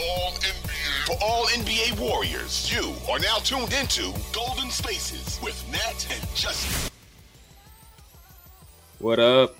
[0.00, 5.62] For all NBA, for all NBA Warriors, you are now tuned into Golden Spaces with
[5.70, 6.90] Nat and Jesse.
[8.98, 9.56] What up?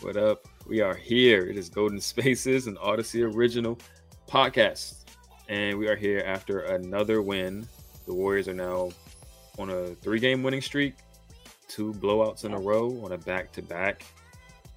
[0.00, 0.46] What up?
[0.68, 1.44] We are here.
[1.44, 3.78] It is Golden Spaces, an Audacy original
[4.28, 5.06] podcast.
[5.48, 7.66] And we are here after another win.
[8.06, 8.90] The Warriors are now
[9.58, 10.94] on a three game winning streak,
[11.66, 14.04] two blowouts in a row on a back to back.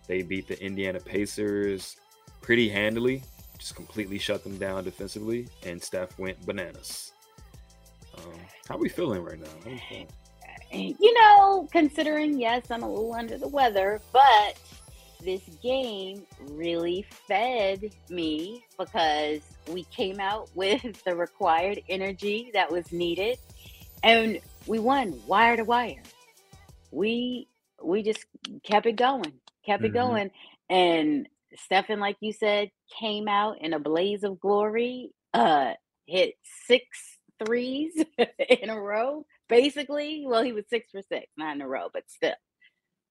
[0.08, 1.98] They beat the Indiana Pacers
[2.42, 3.22] pretty handily,
[3.58, 7.12] just completely shut them down defensively, and Steph went bananas.
[8.18, 8.34] Um,
[8.68, 9.48] how are we feeling right now?
[9.90, 10.08] Feeling?
[10.72, 14.58] You know, considering, yes, I'm a little under the weather, but
[15.24, 22.92] this game really fed me because we came out with the required energy that was
[22.92, 23.38] needed
[24.04, 26.04] and we won wire to wire.
[26.92, 27.48] We
[27.84, 28.26] we just
[28.64, 29.34] kept it going,
[29.66, 29.94] kept it Mhm.
[29.94, 30.32] going.
[30.70, 35.74] And Stefan, like you said, came out in a blaze of glory, uh,
[36.06, 36.86] hit six
[37.46, 37.94] threes
[38.50, 39.26] in a row.
[39.50, 42.34] Basically, well, he was six for six, not in a row, but still.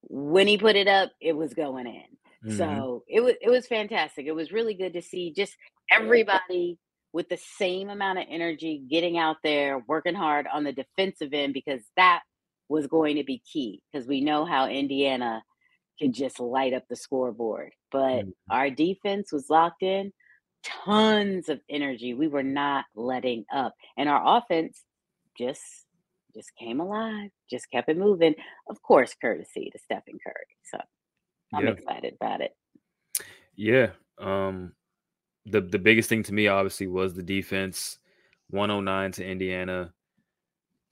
[0.03, 2.51] When he put it up, it was going in.
[2.51, 2.57] Mhm.
[2.59, 4.27] So it was it was fantastic.
[4.27, 5.57] It was really good to see just
[5.91, 6.79] everybody
[7.13, 11.55] with the same amount of energy getting out there, working hard on the defensive end
[11.55, 12.23] because that
[12.69, 15.43] was going to be key because we know how Indiana
[15.99, 17.73] can just light up the scoreboard.
[17.91, 18.33] But Mhm.
[18.51, 20.13] our defense was locked in,
[20.63, 22.15] tons of energy.
[22.15, 23.75] We were not letting up.
[23.97, 24.85] And our offense
[25.37, 25.63] just
[26.35, 28.35] just came alive, just kept it moving.
[28.69, 30.47] Of course, courtesy to Stephen Curry.
[30.65, 30.79] So
[31.55, 31.71] I'm Yeah.
[31.71, 32.57] excited about it.
[33.55, 33.93] Yeah.
[34.19, 34.75] Um
[35.47, 37.99] the the biggest thing to me obviously was the defense
[38.51, 39.95] 109 to Indiana.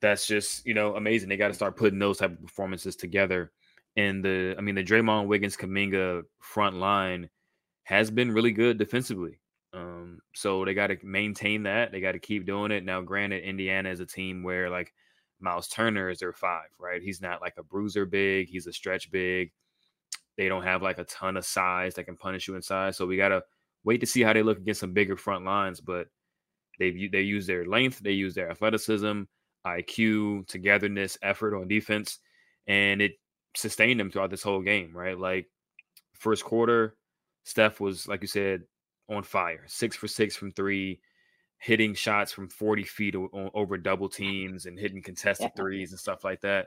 [0.01, 1.29] That's just, you know, amazing.
[1.29, 3.53] They got to start putting those type of performances together.
[3.97, 7.29] And the I mean the Draymond Wiggins Kuminga front line
[7.85, 9.41] has been really good defensively.
[9.73, 11.93] Um so they got to maintain that.
[11.93, 12.85] They got to keep doing it.
[12.85, 14.93] Now granted Indiana is a team where like
[15.41, 17.03] Myles Turner is their 5, right?
[17.03, 19.53] He's not like a bruiser big, he's a stretch big
[20.37, 22.95] they don't have like a ton of size that can punish you inside.
[22.95, 23.43] So we gotta
[23.85, 25.81] wait to see how they look against some bigger front lines.
[25.81, 26.09] But
[26.79, 29.23] they've they use their length, they use their athleticism,
[29.67, 32.19] IQ, togetherness, effort on defense,
[32.67, 33.13] and it
[33.55, 34.97] sustained him throughout this whole game.
[34.97, 35.49] Right, like
[36.15, 36.97] first quarter,
[37.45, 38.63] Steph was like you said
[39.09, 41.01] on fire, six for six from three.
[41.59, 45.63] Hitting shots from 40 feet o- over double teams and hitting contested Yeah.
[45.63, 46.67] threes and stuff like that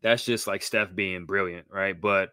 [0.00, 1.98] that's just like Steph being brilliant, right?
[1.98, 2.30] But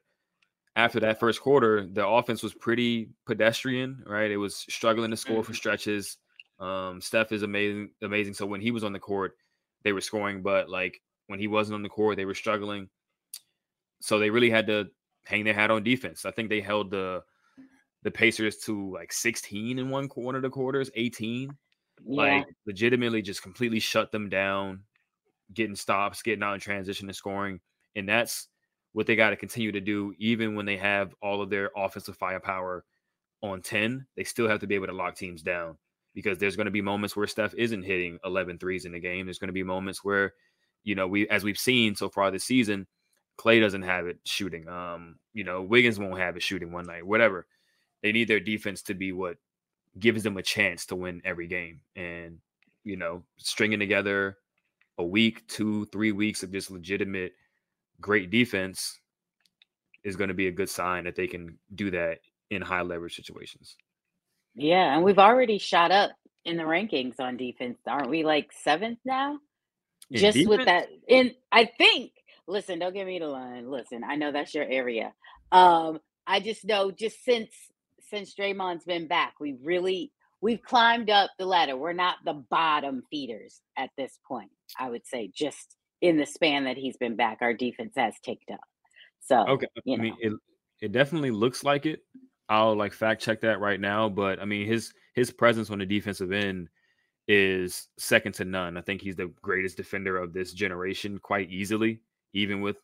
[0.76, 4.30] after that first quarter, the offense was pretty pedestrian, right?
[4.30, 6.18] It was struggling to score for stretches.
[6.60, 8.34] Um, Steph is amazing, amazing.
[8.34, 9.36] So when he was on the court,
[9.84, 12.90] they were scoring, but like when he wasn't on the court, they were struggling.
[14.06, 14.86] So they really had to
[15.26, 16.26] hang their hat on defense.
[16.26, 17.24] I think they held the
[18.04, 21.58] the Pacers to like 16 in one one of the quarters, 18
[22.06, 22.38] Yeah.
[22.38, 24.84] like legitimately just completely shut them down,
[25.54, 27.62] getting stops, getting out in transition and scoring.
[27.96, 28.48] And that's
[28.94, 32.16] what they got to continue to do, even when they have all of their offensive
[32.18, 32.86] firepower
[33.42, 34.06] on 10.
[34.16, 35.78] They still have to be able to lock teams down
[36.14, 39.26] because there's going to be moments where Steph isn't hitting 11 threes in the game.
[39.26, 40.34] There's going to be moments where,
[40.84, 42.86] you know, we, as we've seen so far this season,
[43.38, 44.68] Clay doesn't have it shooting.
[44.68, 47.48] Um, you know, Wiggins won't have it shooting one night, whatever.
[48.02, 49.38] They need their defense to be what
[50.00, 51.82] gives them a chance to win every game.
[51.96, 52.40] And,
[52.84, 54.38] you know, stringing together
[54.98, 57.34] a week, two, three weeks of just legitimate
[58.00, 59.00] great defense
[60.04, 62.20] is going to be a good sign that they can do that
[62.52, 63.76] in high leverage situations.
[64.54, 66.12] Yeah, and we've already shot up
[66.46, 68.24] in the rankings on defense, aren't we?
[68.24, 69.40] Like seventh now,
[70.12, 70.88] In just with that.
[71.10, 72.12] And I think.
[72.48, 73.70] Listen, don't get me the line.
[73.70, 75.14] Listen, I know that's your area.
[75.52, 77.50] Um, I just know just since
[78.10, 80.12] since Draymond's been back, we really
[80.42, 81.76] we've climbed up the ladder.
[81.76, 84.52] We're not the bottom feeders at this point.
[84.80, 88.52] I would say just in the span that he's been back, our defense has ticked
[88.52, 88.60] up.
[89.22, 90.34] So Okay, you I mean it.
[90.82, 92.02] It definitely looks like it.
[92.50, 95.86] I'll like fact check that right now, but I mean his his presence on the
[95.86, 96.70] defensive end
[97.28, 98.78] is second to none.
[98.78, 102.02] I think he's the greatest defender of this generation quite easily,
[102.36, 102.78] even with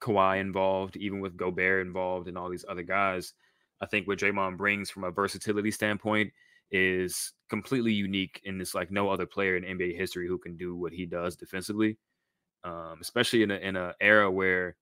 [0.00, 3.32] Kawhi involved, even with Gobert involved, and all these other guys.
[3.80, 6.32] I think what Draymond brings from a versatility standpoint
[6.70, 10.76] is completely unique in this like no other player in NBA history who can do
[10.76, 11.98] what he does defensively,
[12.64, 14.76] um, especially in a in a era where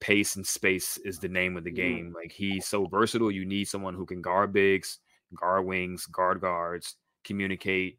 [0.00, 2.12] pace and space is the name of the game.
[2.14, 3.30] Like he's so versatile.
[3.30, 4.98] You need someone who can guard bigs,
[5.38, 7.98] guard wings, guard guards, communicate,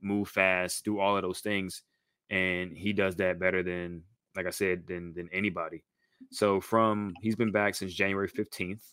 [0.00, 1.82] move fast, do all of those things,
[2.30, 4.04] and he does that better than,
[4.40, 5.84] like I said, than than anybody.
[6.30, 8.84] So from he's been back since January fifteenth,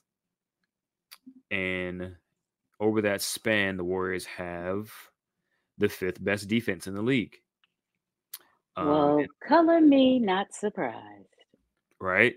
[1.49, 2.15] and
[2.79, 4.91] over that span, the Warriors have
[5.77, 7.37] the fifth best defense in the league.
[8.75, 11.35] Um, well, color me not surprised.
[11.99, 12.35] right?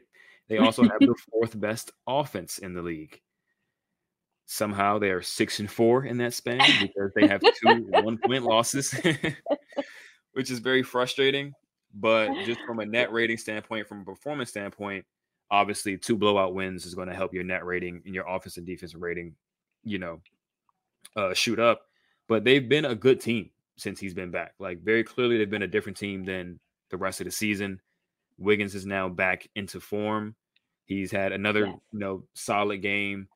[0.48, 3.20] They also have the fourth best offense in the league.
[4.46, 8.44] Somehow they are six and four in that span because they have two one point
[8.44, 8.92] losses,
[10.32, 11.52] which is very frustrating.
[11.94, 15.04] But just from a net rating standpoint, from a performance standpoint,
[15.50, 18.66] obviously two blowout wins is going to help your net rating and your offense and
[18.66, 19.34] defense rating,
[19.82, 20.20] you know,
[21.16, 21.82] uh, shoot up.
[22.28, 24.54] But they've been a good team since he's been back.
[24.60, 26.60] Like very clearly, they've been a different team than
[26.90, 27.80] the rest of the season.
[28.38, 30.34] Wiggins is now back into form.
[30.84, 31.78] He's had another, Yes.
[31.92, 33.28] you know, solid game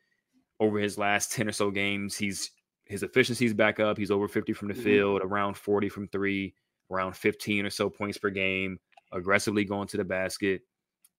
[0.60, 2.16] over his last 10 or so games.
[2.16, 2.50] He's
[2.84, 3.96] his efficiency's back up.
[3.96, 4.82] He's over 50 from the Mhm.
[4.84, 6.54] field, around 40 from three,
[6.90, 8.78] around 15 or so points per game,
[9.12, 10.62] aggressively going to the basket.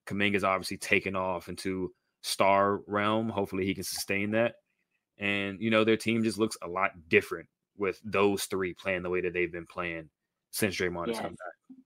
[0.08, 1.92] Kuminga's obviously taken off into
[2.22, 3.30] star realm.
[3.30, 4.56] Hopefully he can sustain that.
[5.18, 7.48] And you know, their team just looks a lot different
[7.78, 10.10] with those three playing the way that they've been playing
[10.52, 11.22] since Draymond has Yes.
[11.22, 11.78] come back.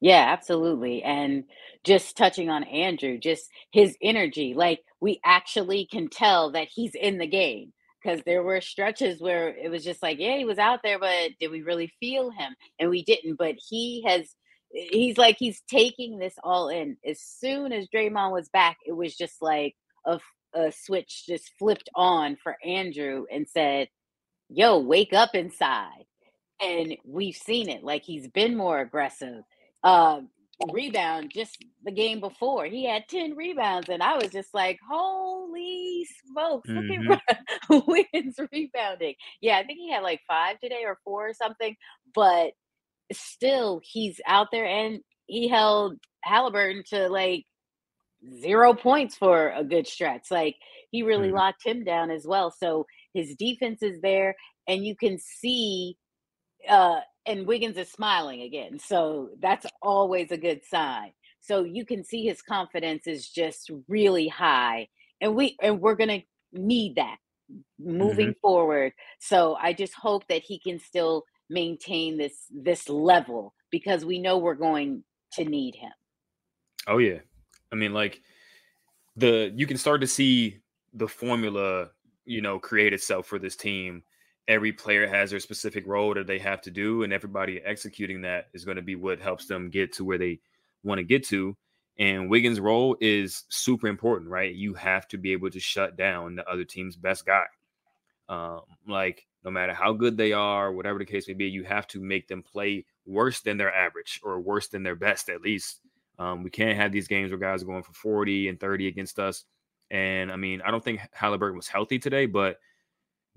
[0.00, 1.02] Yeah, absolutely.
[1.02, 1.44] And
[1.84, 7.18] just touching on Andrew, just his energy, like we actually can tell that he's in
[7.18, 7.72] the game
[8.06, 11.32] because there were stretches where it was just like, yeah, he was out there, but
[11.40, 12.54] did we really feel him?
[12.78, 13.36] And we didn't.
[13.36, 14.34] But he has,
[14.70, 16.96] he's like, he's taking this all in.
[17.04, 19.74] As soon as Draymond was back, it was just like
[20.04, 20.20] a,
[20.54, 23.88] a switch just flipped on for Andrew and said,
[24.48, 26.04] yo, wake up inside.
[26.62, 27.82] And we've seen it.
[27.82, 29.42] Like he's been more aggressive
[29.82, 30.20] uh,
[30.72, 32.66] rebound just the game before.
[32.66, 37.38] He had 10 rebounds, and I was just like, holy smokes, look at
[37.86, 39.14] Wiggins rebounding.
[39.40, 41.76] Yeah, I think he had like five today or four or something,
[42.14, 42.52] but
[43.12, 47.44] still, he's out there and he held Halliburton to like
[48.40, 50.30] zero points for a good stretch.
[50.30, 50.56] Like
[50.90, 51.32] he really Mhm.
[51.32, 52.50] locked him down as well.
[52.50, 54.36] So his defense is there,
[54.66, 55.96] and you can see
[56.68, 58.78] uh and Wiggins is smiling again.
[58.78, 61.12] So that's always a good sign.
[61.40, 64.88] So you can see his confidence is just really high.
[65.20, 67.16] And we and we're going to need that
[67.78, 68.40] moving mm-hmm.
[68.40, 68.92] forward.
[69.20, 74.38] So I just hope that he can still maintain this this level because we know
[74.38, 75.92] we're going to need him.
[76.86, 77.18] Oh yeah.
[77.72, 78.20] I mean, like
[79.16, 80.58] the you can start to see
[80.92, 81.90] the formula,
[82.24, 84.02] you know, create itself for this team.
[84.48, 88.46] Every player has their specific role that they have to do, and everybody executing that
[88.52, 90.38] is going to be what helps them get to where they
[90.84, 91.56] want to get to.
[91.98, 94.54] And Wiggins' role is super important, right?
[94.54, 97.46] You have to be able to shut down the other team's best guy.
[98.28, 101.86] Um, like no matter how good they are, whatever the case may be, you have
[101.88, 105.80] to make them play worse than their average or worse than their best at least.
[106.18, 109.18] Um, we can't have these games where guys are going for 40 and 30 against
[109.18, 109.44] us.
[109.90, 112.58] And I mean, I don't think Halliburton was healthy today, but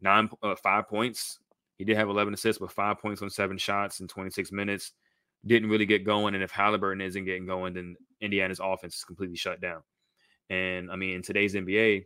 [0.02, 1.40] nine, uh, five points.
[1.78, 4.92] He did have 11 assists, but five points on seven shots in 26 minutes.
[5.46, 6.36] Didn't really get going.
[6.36, 9.82] And if Halliburton isn't getting going, then Indiana's offense is completely shut down.
[10.50, 12.06] And I mean, in today's NBA,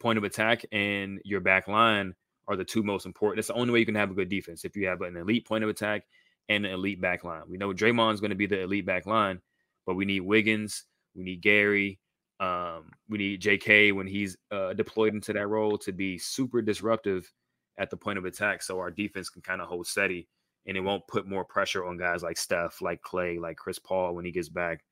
[0.00, 2.14] point of attack and your back line
[2.48, 3.38] are the two most important.
[3.38, 5.46] It's the only way you can have a good defense if you have an elite
[5.46, 6.04] point of attack
[6.48, 7.42] and an elite back line.
[7.48, 9.40] We know Draymond's going to be the elite back line,
[9.86, 10.84] but we need Wiggins,
[11.14, 12.00] we need Gary,
[12.42, 17.30] um, we need JK when he's uh, deployed into that role to be super disruptive
[17.78, 20.28] at the point of attack, so our defense can kind of hold steady
[20.66, 24.14] and it won't put more pressure on guys like Steph, like Clay, like Chris Paul
[24.14, 24.84] when he gets back.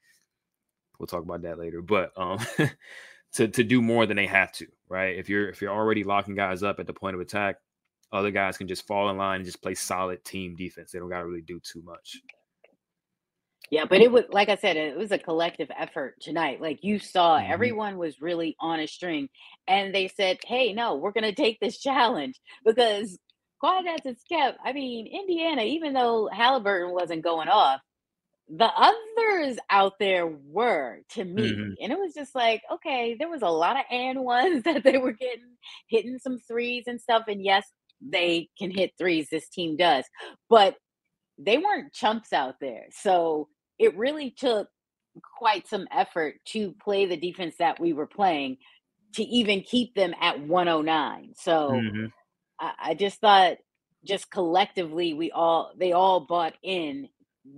[0.99, 2.39] We'll talk about that later, but um,
[3.35, 5.17] to to do more than they have to, right?
[5.17, 7.57] If you're if you're already locking guys up at the point of attack,
[8.13, 10.93] other guys can just fall in line and just play solid team defense.
[10.93, 12.19] They don't got to really do too much.
[13.71, 16.61] Yeah, but it was like I said, it was a collective effort tonight.
[16.61, 17.45] Like you saw, Mhm.
[17.49, 19.29] everyone was really on a string,
[19.69, 23.19] and they said, "Hey, no, we're going to take this challenge because
[23.61, 27.81] quiet as it's kept." I mean, Indiana, even though Halliburton wasn't going off,
[28.49, 31.77] the others out there were to me, Mhm.
[31.81, 34.99] and it was just like, okay, there was a lot of and ones that they
[34.99, 35.57] were getting,
[35.89, 37.67] hitting some threes and stuff, and yes,
[38.01, 39.29] they can hit threes.
[39.31, 40.05] This team does,
[40.51, 40.77] but
[41.39, 42.87] they weren't chumps out there.
[42.91, 43.49] So
[43.81, 44.69] it really took
[45.39, 48.59] quite some effort to play the defense that we were playing
[49.15, 51.35] to even keep them at 109.
[51.37, 52.13] So Mhm.
[52.61, 53.59] I, I just thought
[54.05, 57.09] just collectively we all they all bought in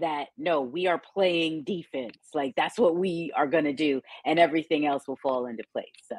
[0.00, 2.16] that no, we are playing defense.
[2.32, 5.86] Like that's what we are gonna do, and everything else will fall into place.
[6.08, 6.16] So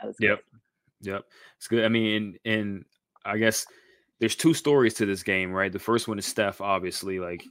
[0.00, 0.30] that was good.
[0.30, 0.44] Yep.
[1.02, 1.24] Yep.
[1.58, 1.84] It's good.
[1.84, 2.84] I mean, and, and
[3.24, 3.66] I guess
[4.20, 5.72] there's two stories to this game, right?
[5.72, 7.44] The first one is Steph, obviously, like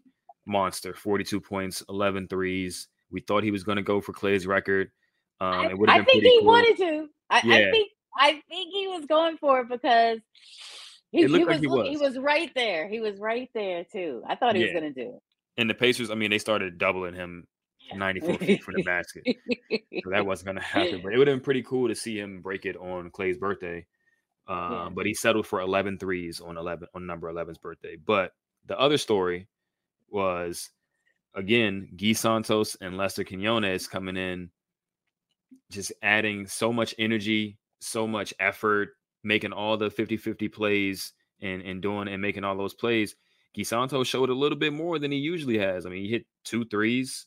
[0.45, 2.88] monster, 42 points, 11 threes.
[3.12, 4.91] We thought he was going to go for Clay's record.
[5.39, 6.47] Um, I, it would have I think he cool.
[6.47, 7.07] wanted to.
[7.29, 7.71] I, I Yeah.
[7.71, 10.19] think I think he was going for it because
[11.12, 12.17] he, he like was, he was.
[12.17, 12.88] right there.
[12.88, 14.23] He was right there too.
[14.27, 15.21] I thought he was gonna do it
[15.57, 17.47] And the Pacers, I mean, they started doubling him
[17.93, 19.23] 94 feet from the basket.
[20.03, 21.01] So that wasn't going to happen.
[21.03, 23.85] But it would have been pretty cool to see him break it on Clay's birthday.
[24.45, 24.89] Um, Yeah.
[24.93, 27.95] But he settled for 11 threes on 11 on number 11's birthday.
[27.95, 28.33] But
[28.65, 29.47] the other story
[30.13, 30.70] was
[31.36, 34.50] again Gui Santos and Lester Quinones coming in,
[35.72, 38.89] just adding so much energy, so much effort,
[39.24, 43.15] making all the 50-50 plays and and doing and making all those plays.
[43.55, 45.86] Gui Santos showed a little bit more than he usually has.
[45.86, 47.25] I mean, he hit two threes.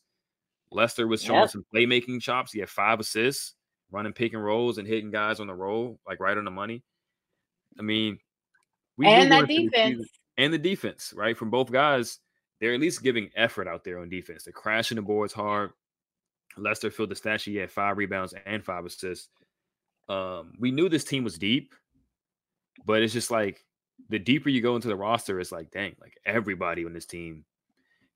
[0.73, 1.51] Lester was showing Yep.
[1.51, 2.53] some playmaking chops.
[2.53, 3.55] He had five assists,
[3.93, 6.83] running pick and rolls and hitting guys on the roll, like right on the money.
[7.79, 8.19] I mean,
[8.97, 10.09] we and that the defense.
[10.37, 11.37] and the defense, right?
[11.37, 12.19] From both guys,
[12.61, 14.45] they're at least giving effort out there on defense.
[14.45, 15.73] They're crashing the boards hard.
[16.57, 17.53] Lester filled the stat sheet.
[17.53, 19.29] He had five rebounds and five assists.
[20.09, 21.75] Um, we knew this team was deep,
[22.85, 23.65] but it's just like
[24.09, 27.45] the deeper you go into the roster, it's like, dang, like everybody on this team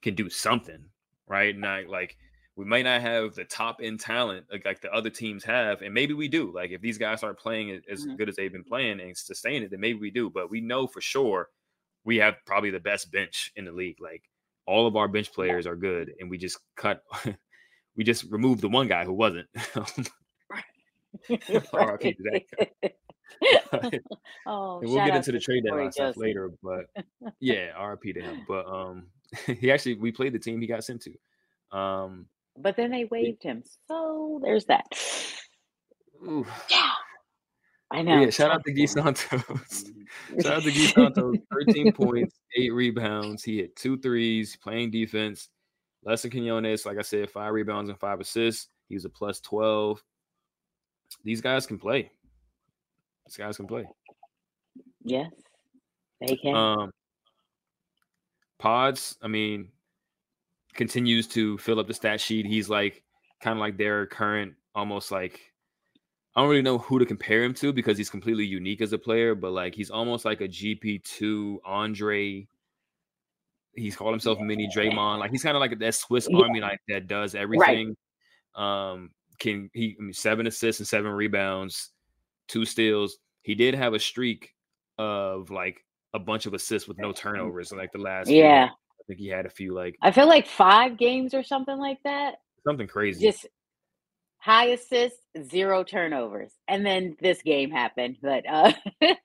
[0.03, 0.85] can do something,
[1.27, 1.57] right?
[1.57, 2.17] Not like
[2.57, 5.93] we might not have the top end talent like, like the other teams have, and
[5.93, 6.53] maybe we do.
[6.55, 8.17] Like if these guys start playing as Mhm.
[8.17, 10.31] good as they've been playing and sustain it, then maybe we do.
[10.31, 11.51] But we know for sure
[12.05, 14.01] we have probably the best bench in the league.
[14.01, 14.30] Like
[14.71, 17.03] all of our bench players are good, and we just cut.
[17.97, 19.49] we just removed the one guy who wasn't.
[19.75, 20.01] RIP
[21.29, 22.43] to that
[24.47, 26.51] oh, and we'll get into the trade deadline stuff later.
[26.63, 26.87] But
[27.41, 28.45] yeah, RP to him.
[28.47, 29.07] But um,
[29.47, 31.77] he actually we played the team he got sent to.
[31.77, 33.65] Um, But then they waived him.
[33.89, 34.87] So there's that.
[36.25, 36.91] ooh, Yeah.
[37.93, 38.21] I know.
[38.21, 39.91] yeah, shout out to Gui Santos.
[40.43, 41.37] Shout out to Gui Santos.
[41.53, 43.43] 13 points, eight rebounds.
[43.43, 45.49] He hit two threes, playing defense.
[46.05, 48.69] Lester Quinones, like I said, five rebounds and five assists.
[48.89, 50.03] He was a plus 12.
[51.25, 52.11] These guys can play.
[53.27, 53.87] These guys can play.
[55.03, 55.31] Yes,
[56.21, 56.55] they can.
[56.55, 56.91] Um,
[58.59, 59.69] Pods, I mean,
[60.75, 62.47] continues to fill up the stat sheet.
[62.47, 63.03] He's like
[63.41, 65.50] kind of like their current, almost like
[66.37, 68.99] I don't really know who to compare him to because he's completely unique as a
[68.99, 72.47] player, but like he's almost like a GP2 Andre.
[73.75, 75.19] He's called himself mini Draymond.
[75.19, 76.39] Like he's kind of like that Swiss Yeah.
[76.39, 77.97] Army like that does everything.
[78.55, 81.91] Um, can he I mean, seven assists and seven rebounds,
[82.49, 83.19] two steals.
[83.43, 84.53] He did have a streak
[84.99, 85.85] of like
[86.15, 87.73] a bunch of assists with no turnovers.
[87.73, 88.69] in Like the last, Yeah.
[88.71, 91.99] I think he had a few like I feel like five games or something like
[92.05, 92.37] that.
[92.67, 93.25] something crazy.
[93.27, 93.47] Just
[94.41, 95.21] high assists,
[95.51, 96.51] zero turnovers.
[96.67, 98.17] And then this game happened.
[98.21, 98.73] But uh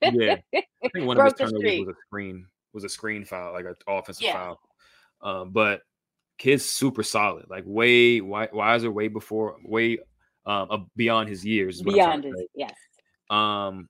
[0.02, 0.38] Yeah.
[0.56, 3.76] I think one of his turnovers was a screen, was a screen foul, like an
[3.88, 4.34] offensive Yeah.
[4.34, 4.60] foul.
[5.22, 5.82] Um, but
[6.38, 9.98] kid's super solid, like way wi- wiser, way before, way
[10.46, 11.78] um uh, beyond his years.
[11.78, 12.74] is what I'm trying beyond his yes.
[13.30, 13.90] Um,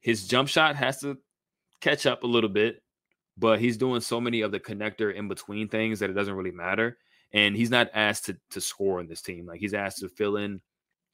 [0.00, 1.18] his jump shot has to
[1.80, 2.82] catch up a little bit,
[3.36, 6.50] but he's doing so many of the connector in between things that it doesn't really
[6.52, 6.96] matter.
[7.32, 9.46] And he's not asked to to score in this team.
[9.46, 10.60] Like he's asked to fill in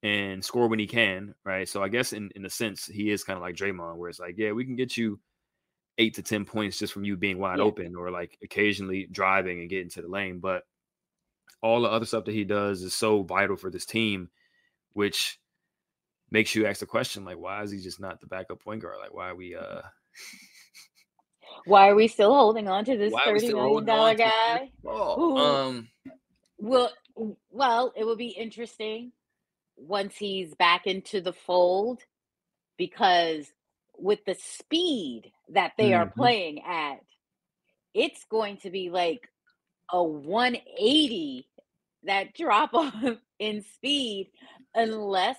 [0.02, 1.68] and score when he can, right?
[1.68, 4.20] So I guess in in a sense he is kind of like Draymond, where it's
[4.20, 5.20] like, yeah, we can get you
[5.98, 7.64] eight to ten points just from you being wide Yeah.
[7.64, 10.64] open or like occasionally driving and getting to the lane, but
[11.62, 14.28] all the other stuff that he does is so vital for this team,
[14.92, 15.38] which
[16.30, 18.96] makes you ask the question like, why is he just not the backup point guard?
[19.00, 19.80] Like, why are we uh
[21.64, 24.16] Why are we still holding on to this why are we thirty million dollar on
[24.16, 24.70] to Chris guy?
[24.82, 25.88] Who- Um,
[26.58, 26.92] Well,
[27.50, 29.12] well, it will be interesting
[29.76, 32.02] once he's back into the fold
[32.78, 33.52] because
[33.98, 36.14] with the speed that they are Mhm.
[36.16, 37.00] playing at,
[37.94, 39.28] it's going to be like
[39.92, 41.48] a 180
[42.04, 42.94] that drop off
[43.38, 44.32] in speed
[44.74, 45.38] unless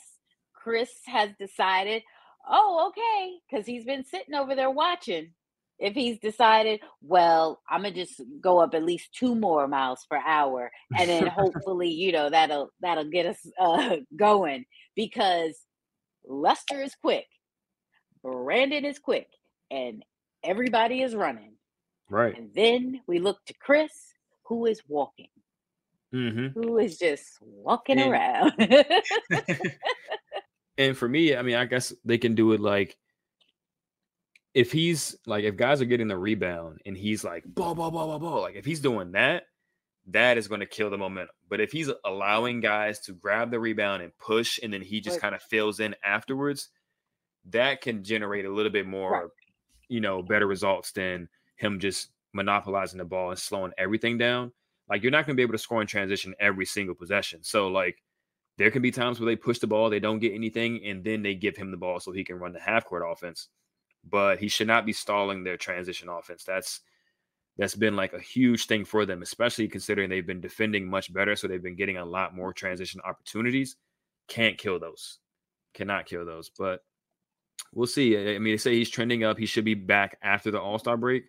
[0.53, 2.03] Chris has decided,
[2.47, 5.33] oh, okay, because he's been sitting over there watching.
[5.79, 10.17] If he's decided, well, I'm gonna just go up at least two more miles per
[10.25, 14.65] hour, and then hopefully, you know, that'll that'll get us uh, going
[14.95, 15.55] because
[16.25, 17.27] Lester is quick,
[18.25, 19.27] Brandin is quick,
[19.69, 20.03] and
[20.43, 21.53] everybody is running.
[22.09, 22.35] Right.
[22.37, 23.91] And then we look to Chris,
[24.45, 25.27] who is walking,
[26.13, 26.59] Mm-hmm.
[26.59, 28.53] who is just walking And- around.
[30.77, 32.97] and for me, I mean, I guess they can do it like
[34.57, 38.07] if he's like if guys are getting the rebound and he's like ball, ball, ball,
[38.07, 39.43] ball, ball, like if he's doing that,
[40.07, 41.35] that is going to kill the momentum.
[41.47, 45.17] But if he's allowing guys to grab the rebound and push, and then he just
[45.17, 45.21] Right.
[45.21, 46.69] kind of fills in afterwards,
[47.51, 49.31] that can generate a little bit more,
[49.89, 54.51] you know, better results than him just monopolizing the ball and slowing everything down.
[54.89, 57.43] Like you're not going to be able to score in transition every single possession.
[57.43, 58.01] So like
[58.57, 61.21] there can be times where they push the ball, they don't get anything, and then
[61.21, 63.49] they give him the ball so he can run the half court offense.
[64.09, 66.43] But he should not be stalling their transition offense.
[66.43, 66.81] That's
[67.57, 71.35] that's been like a huge thing for them, especially considering they've been defending much better.
[71.35, 73.77] So they've been getting a lot more transition opportunities.
[74.27, 75.17] Can't kill those.
[75.73, 76.49] Cannot kill those.
[76.57, 76.83] But
[77.73, 78.15] we'll see.
[78.35, 79.37] I mean, they say he's trending up.
[79.39, 81.25] He should be back after the All Star break.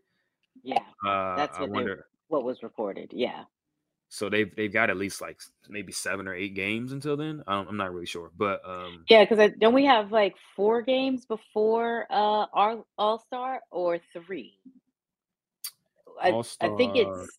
[0.62, 1.92] yeah, Uh, That's I what they-
[2.28, 3.10] what was reported.
[3.14, 3.44] Yeah.
[4.08, 7.42] So they've they've got at least like maybe seven or eight games until then.
[7.46, 10.82] I don't, I'm not really sure, but um, Yeah, because don't we have like four
[10.82, 14.58] games before uh our All Star or three?
[16.22, 16.28] I,
[16.60, 17.38] I think it's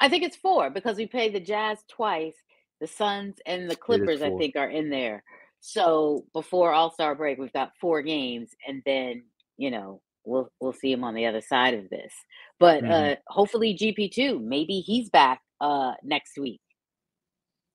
[0.00, 2.36] I think it's four because we play the Jazz twice,
[2.80, 4.22] the Suns and the Clippers.
[4.22, 5.22] I think are in there.
[5.60, 9.24] So before All Star break, we've got four games, and then
[9.56, 12.12] you know we'll we'll see him on the other side of this.
[12.58, 12.90] But Mhm.
[12.90, 16.60] uh hopefully GP two, maybe he's back uh next week.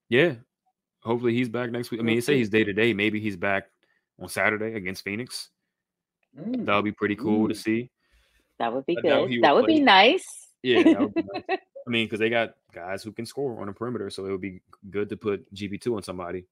[0.09, 0.35] Yeah.
[1.01, 1.99] Hopefully he's back next week.
[1.99, 2.93] I mean, you say he's day to day.
[2.93, 3.65] Maybe he's back
[4.19, 5.49] on Saturday against Phoenix.
[6.37, 7.57] Mm, That would be pretty cool to Mm.
[7.57, 7.89] see.
[8.59, 9.29] that would be I good.
[9.29, 10.25] would That would be nice.
[10.63, 11.43] Yeah, would be nice.
[11.49, 14.41] I mean, because they got guys who can score on the perimeter, so it would
[14.41, 16.45] be good to put GP two on somebody.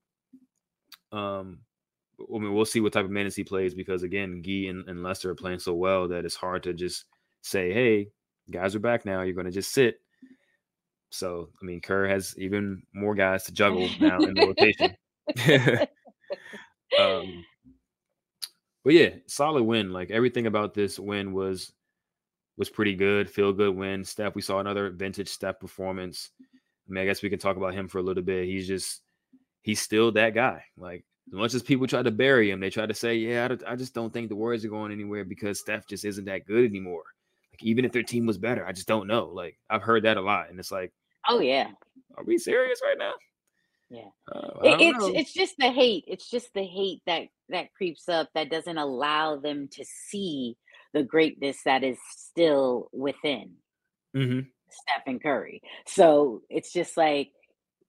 [1.12, 1.60] Um,
[2.20, 5.02] I mean, we'll see what type of minutes he plays because again, Gui and, and
[5.02, 7.06] Lester are playing so well that it's hard to just
[7.42, 8.10] say, "Hey,
[8.52, 9.22] guys are back now.
[9.24, 10.00] You're going to just sit."
[11.14, 14.98] So, I mean, Kerr has even more guys to juggle now in the rotation.
[17.00, 17.46] um,
[18.84, 19.92] but yeah, solid win.
[19.94, 21.72] Like everything about this win was
[22.58, 23.30] was pretty good.
[23.30, 24.04] Feel good win.
[24.04, 26.32] Steph, we saw another vintage Steph performance.
[26.42, 28.46] I mean, I guess we can talk about him for a little bit.
[28.46, 29.02] He's just
[29.62, 30.64] he's still that guy.
[30.78, 33.48] Like as much as people try to bury him, they try to say, "Yeah, I,
[33.50, 36.46] don't- I just don't think the Warriors are going anywhere because Steph just isn't that
[36.48, 37.04] good anymore."
[37.52, 39.28] Like even if their team was better, I just don't know.
[39.28, 40.92] Like I've heard that a lot, and it's like,
[41.28, 41.72] oh yeah.
[42.18, 43.14] are we serious right now?
[43.90, 44.10] Yeah.
[44.32, 45.14] Uh, It, it's know.
[45.14, 46.06] it's just the hate.
[46.08, 50.58] It's just the hate that that creeps up that doesn't allow them to see
[50.94, 53.56] the greatness that is still within
[54.16, 54.48] Mhm.
[54.70, 55.62] Stephen Curry.
[55.88, 57.32] So it's just like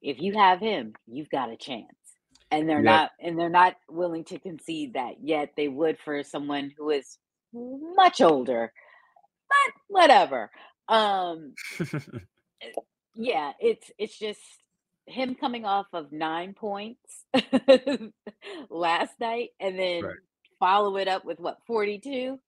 [0.03, 1.87] if you have him, you've got a chance.
[2.51, 2.83] And they're Yeah.
[2.83, 7.19] not and they're not willing to concede that yet they would for someone who is
[7.53, 8.73] much older.
[9.49, 10.51] But whatever.
[10.89, 11.55] Um
[13.15, 14.41] yeah, it's it's just
[15.07, 17.25] him coming off of nine points
[18.71, 20.17] last night and then Right.
[20.59, 22.39] follow it up with what 42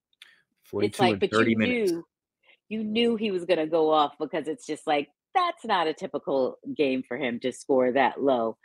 [0.80, 1.90] it's 42 like but you minutes.
[1.92, 2.04] knew
[2.68, 5.92] you knew he was going to go off because it's just like that's not a
[5.92, 8.56] typical game for him to score that low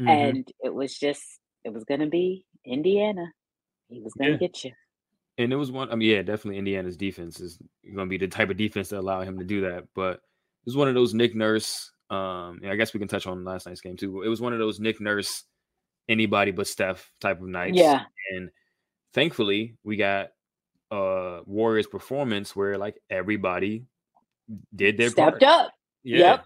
[0.00, 0.08] Mhm.
[0.08, 1.22] and it was just
[1.64, 3.26] it was going to be indiana
[3.88, 4.38] he was going to Yeah.
[4.38, 4.72] get you
[5.38, 5.90] And it was one.
[5.92, 8.98] I mean, yeah, definitely Indiana's defense is going to be the type of defense that
[9.00, 9.84] allow him to do that.
[9.94, 10.20] But
[10.66, 11.92] it was one of those Nick Nurse.
[12.10, 14.22] Um, yeah, I guess we can touch on last night's game too.
[14.22, 15.44] It was one of those Nick Nurse,
[16.08, 17.76] anybody but Steph type of nights.
[17.76, 18.02] yeah
[18.32, 18.50] And
[19.14, 20.30] thankfully, we got
[20.90, 23.84] uh Warriors performance where like everybody
[24.74, 25.42] did their stepped part.
[25.42, 25.72] up
[26.04, 26.18] Yeah.
[26.18, 26.44] Yep.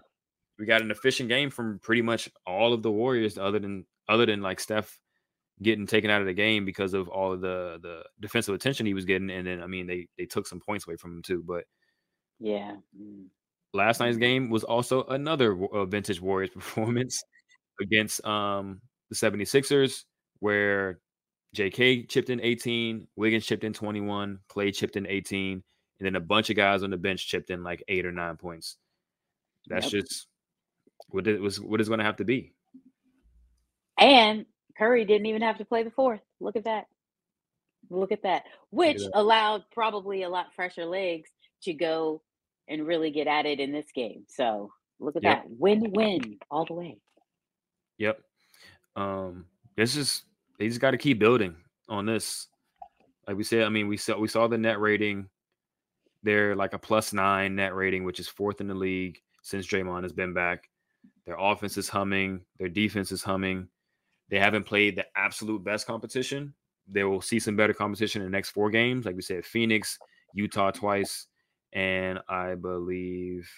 [0.59, 4.25] We got an efficient game from pretty much all of the Warriors, other than other
[4.25, 4.99] than like Steph
[5.61, 8.93] getting taken out of the game because of all of the the defensive attention he
[8.93, 11.43] was getting, and then I mean they they took some points away from him too.
[11.45, 11.65] But
[12.39, 13.25] yeah Mm.
[13.73, 17.23] Last night's game was also another uh, vintage Warriors performance
[17.81, 20.03] against um the 76ers
[20.39, 20.99] where
[21.55, 25.51] JK chipped in 18, Wiggins chipped in 21, Clay chipped in 18,
[25.99, 28.37] and then a bunch of guys on the bench chipped in like eight or nine
[28.37, 28.77] points.
[29.67, 30.03] That's Yep.
[30.03, 30.27] just
[31.09, 32.53] what it was what it's going to have to be.
[33.97, 34.45] And
[34.77, 36.21] Curry didn't even have to play the fourth.
[36.39, 36.85] Look at that.
[37.89, 38.43] Look at that.
[38.69, 39.11] Which that.
[39.13, 41.29] allowed probably a lot fresher legs
[41.63, 42.21] to go
[42.71, 44.23] and really get at it in this game.
[44.27, 45.43] So Look at Yep.
[45.43, 45.49] that.
[45.57, 46.97] Win win all the way.
[47.97, 48.21] Yep.
[48.95, 50.23] Um, this is
[50.59, 51.55] they just got to keep building
[51.89, 52.47] on this.
[53.27, 55.27] Like we said, I mean, we saw we saw the net rating.
[56.23, 60.03] They're like a plus nine net rating, which is fourth in the league since Draymond
[60.03, 60.69] has been back.
[61.25, 62.41] Their offense is humming.
[62.59, 63.69] Their defense is humming.
[64.29, 66.53] They haven't played the absolute best competition.
[66.87, 69.05] They will see some better competition in the next four games.
[69.05, 69.97] Like we said, Phoenix,
[70.35, 71.27] Utah twice,
[71.73, 73.49] and I believe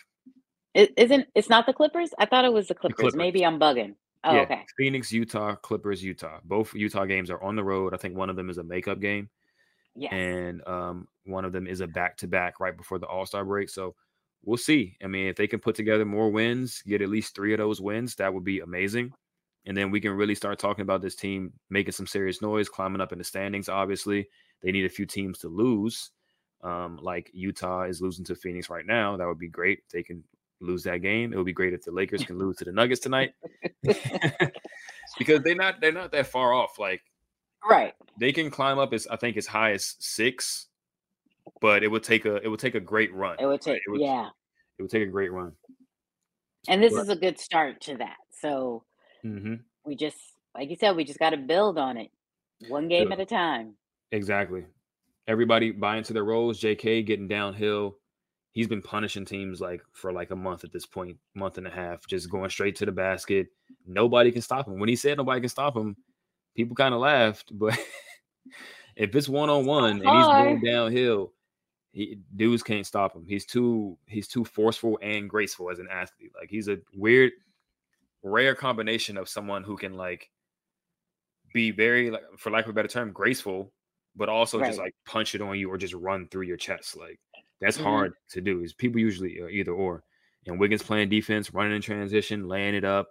[0.74, 2.12] It isn't it's not the Clippers?
[2.18, 2.96] I thought it was the Clippers.
[2.98, 3.16] Clippers.
[3.16, 3.96] Maybe I'm bugging.
[4.24, 4.66] Oh, yeah, okay.
[4.78, 6.40] Phoenix, Utah, Clippers, Utah.
[6.46, 7.94] Both Utah games are on the road.
[7.94, 9.30] I think one of them is a makeup game,
[9.96, 10.14] Yes.
[10.14, 13.44] and um, one of them is a back to back right before the All Star
[13.44, 13.70] break.
[13.70, 13.96] So
[14.46, 14.96] we'll see.
[15.04, 17.82] I mean, if they can put together more wins, get at least three of those
[17.82, 19.12] wins, that would be amazing.
[19.66, 23.02] And then we can really start talking about this team making some serious noise, climbing
[23.02, 23.70] up in the standings.
[23.70, 24.28] Obviously,
[24.62, 26.12] they need a few teams to lose.
[26.64, 29.18] Um, like Utah is losing to Phoenix right now.
[29.18, 29.80] That would be great.
[29.86, 30.24] if They can
[30.62, 31.34] lose that game.
[31.34, 33.34] It would be great if the Lakers can lose to the Nuggets tonight.
[35.18, 36.80] because they're not they're not that far off.
[36.80, 37.02] Like
[37.70, 37.94] right.
[38.20, 40.68] they can climb up as I think as high as six,
[41.62, 43.36] but it would take a it would take a great run.
[43.40, 44.30] It would take It would- yeah.
[44.80, 45.52] It would take a great run.
[46.68, 47.02] And this Right.
[47.04, 48.18] is a good start to that.
[48.32, 48.84] So
[49.22, 50.18] hmm we just
[50.56, 52.10] like you said, we just gotta build on it.
[52.70, 53.14] One game Yeah.
[53.16, 53.76] at a time.
[54.12, 54.66] Exactly.
[55.28, 56.60] Everybody buy into their roles.
[56.60, 57.98] JK getting downhill.
[58.52, 61.72] He's been punishing teams like for like a month at this point, month and a
[61.72, 63.48] half, just going straight to the basket.
[63.88, 64.80] Nobody can stop him.
[64.80, 65.96] When he said nobody can stop him,
[66.56, 67.52] people kind of laughed.
[67.60, 67.80] But
[68.96, 71.32] if it's one on one and he's going downhill,
[71.94, 73.26] he, dudes can't stop him.
[73.26, 76.32] He's too he's too forceful and graceful as an athlete.
[76.38, 77.32] Like he's a weird,
[78.24, 80.30] rare combination of someone who can like
[81.54, 83.72] be very like for lack of a better term graceful
[84.16, 87.20] but also just like punch it on you or just run through your chest like
[87.60, 87.84] that's Mhm.
[87.84, 90.04] hard to do is people usually are either or
[90.46, 93.10] and wiggins playing defense running in transition laying it up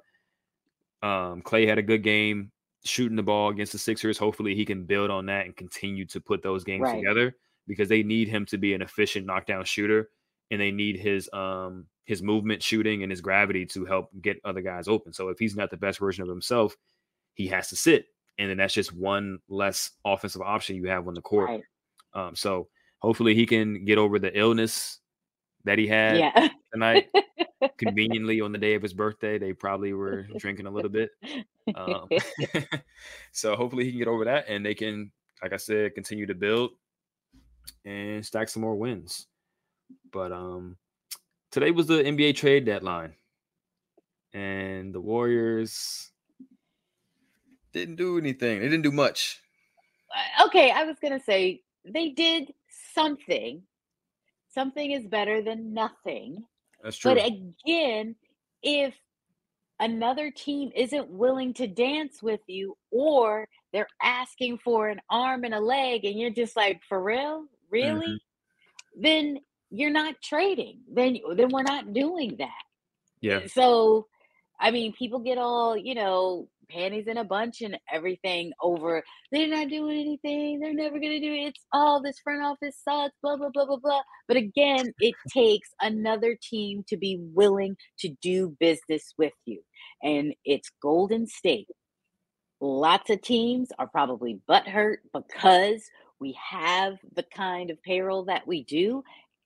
[1.03, 2.51] um clay had a good game
[2.85, 6.21] shooting the ball against the sixers hopefully he can build on that and continue to
[6.21, 6.97] put those games Right.
[6.97, 7.37] together
[7.67, 10.11] because they need him to be an efficient knockdown shooter
[10.51, 14.61] and they need his um his movement shooting and his gravity to help get other
[14.61, 16.77] guys open so if he's not the best version of himself
[17.35, 18.07] he has to sit
[18.39, 21.63] and then that's just one less offensive option you have on the court Right.
[22.15, 22.69] um, so
[23.01, 25.01] hopefully he can get over the illness
[25.65, 26.49] that he had Yeah.
[26.73, 27.09] tonight.
[27.79, 31.11] Conveniently on the day of his birthday, they probably were drinking a little bit.
[31.75, 32.09] Um,
[33.33, 35.11] so hopefully he can get over that, and they can,
[35.43, 36.73] like I said, continue to build
[37.85, 39.27] and stack some more wins.
[40.13, 40.77] But um,
[41.51, 43.15] today was the NBA trade deadline,
[44.33, 46.12] and the Warriors
[47.73, 48.61] didn't do anything.
[48.61, 49.41] They didn't do much.
[50.15, 52.53] Uh, okay, I was gonna say they did
[52.95, 53.63] something.
[54.55, 56.45] Something is better than nothing.
[56.83, 57.15] That's true.
[57.15, 58.17] But again,
[58.63, 58.95] if
[59.81, 65.55] another team isn't willing to dance with you or they're asking for an arm and
[65.55, 67.47] a leg and you're just like, for real?
[67.71, 68.21] Really?
[68.95, 69.39] Then
[69.71, 70.81] you're not trading.
[70.93, 72.63] Then then we're not doing that.
[73.23, 74.07] yeah, So,
[74.61, 79.49] I mean, people get all, you know, panties in a bunch and everything over they're
[79.49, 80.61] not doing anything.
[80.61, 81.49] They're never going to do it.
[81.49, 84.03] It's all this front office sucks, blah, blah, blah, blah, blah.
[84.29, 89.63] But again, it takes another team to be willing to do business with you.
[90.03, 91.69] And it's Golden State.
[92.61, 95.83] Lots of teams are probably butthurt because
[96.21, 99.03] we have the kind of payroll that we do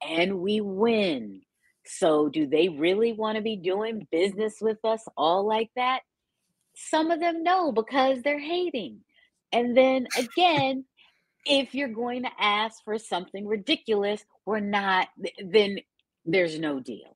[0.07, 1.43] and we win.
[1.87, 6.01] So, do they really want to be doing business with us all like that?
[6.77, 9.01] Some of them know because they're hating.
[9.53, 10.85] And then again,
[11.47, 15.09] if you're going to ask for something ridiculous, we're not,
[15.45, 15.79] then
[16.25, 17.13] there's no deal.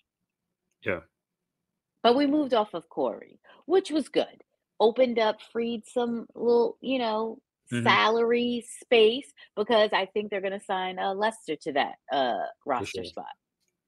[0.85, 1.01] yeah,
[2.03, 4.43] But we moved off of Cory, which was good.
[4.79, 7.39] Opened up, freed some little, you know,
[7.73, 7.83] Mhm.
[7.85, 12.87] salary space because I think they're going to sign uh, Lester to that uh, roster
[13.03, 13.05] sure.
[13.05, 13.27] spot.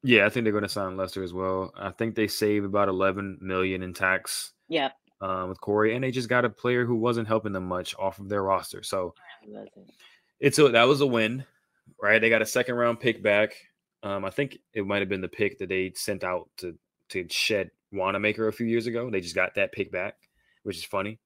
[0.04, 0.24] yeah.
[0.26, 1.72] I think they're going to sign Lester as well.
[1.76, 4.92] I think they save about eleven million in tax Yep.
[5.22, 8.18] Um, with Cory, and they just got a player who wasn't helping them much off
[8.18, 8.82] of their roster.
[8.82, 9.14] So
[10.40, 11.44] it's a that was a win,
[12.02, 12.20] right?
[12.20, 13.54] They got a second round pick back.
[14.02, 16.76] Um, I think it might have been the pick that they sent out to
[17.10, 19.10] to shed Wanamaker a few years ago.
[19.10, 20.16] They just got that pick back,
[20.64, 21.20] which is funny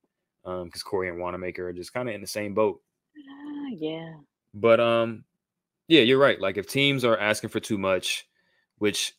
[0.45, 2.83] because Cory and Wanamaker are just kind of in the same boat.
[3.17, 4.15] Ah, yeah.
[4.53, 5.25] But um,
[5.89, 6.41] yeah, you're right.
[6.41, 8.29] Like if teams are asking for too much,
[8.79, 9.15] which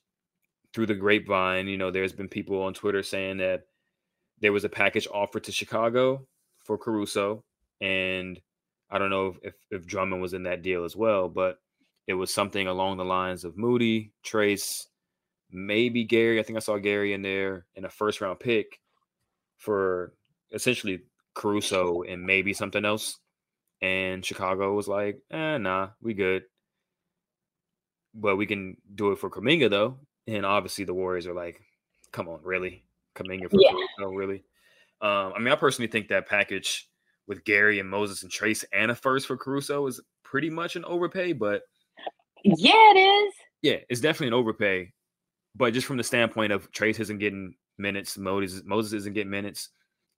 [0.74, 3.66] through the grapevine, you know, there's been people on Twitter saying that
[4.40, 6.28] there was a package offered to Chicago
[6.64, 7.44] for Caruso,
[7.82, 8.40] and
[8.90, 11.60] I don't know if if Drummond was in that deal as well, but
[12.08, 14.86] it was something along the lines of Moody, Trayce,
[15.52, 16.40] maybe Gary.
[16.40, 18.80] I think I saw Gary in there in a first round pick
[19.58, 20.14] for
[20.52, 21.02] essentially
[21.34, 23.20] Caruso and maybe something else.
[23.82, 26.44] And Chicago was like, eh, nah, we good.
[28.14, 30.00] But we can do it for Kuminga though.
[30.26, 31.62] And obviously the Warriors are like,
[32.12, 32.84] come on, really?
[33.18, 33.72] Kuminga for Yeah.
[33.98, 34.44] Caruso, really?
[35.02, 36.90] Um, I mean, I personally think that package
[37.28, 40.86] with Gary and Moses and Trayce and a first for Caruso is pretty much an
[40.86, 41.64] overpay, but
[42.44, 43.34] Yeah, it is.
[43.62, 44.94] yeah, it's definitely an overpay.
[45.56, 49.70] But just from the standpoint of Trayce isn't getting minutes, Moses Moses isn't getting minutes,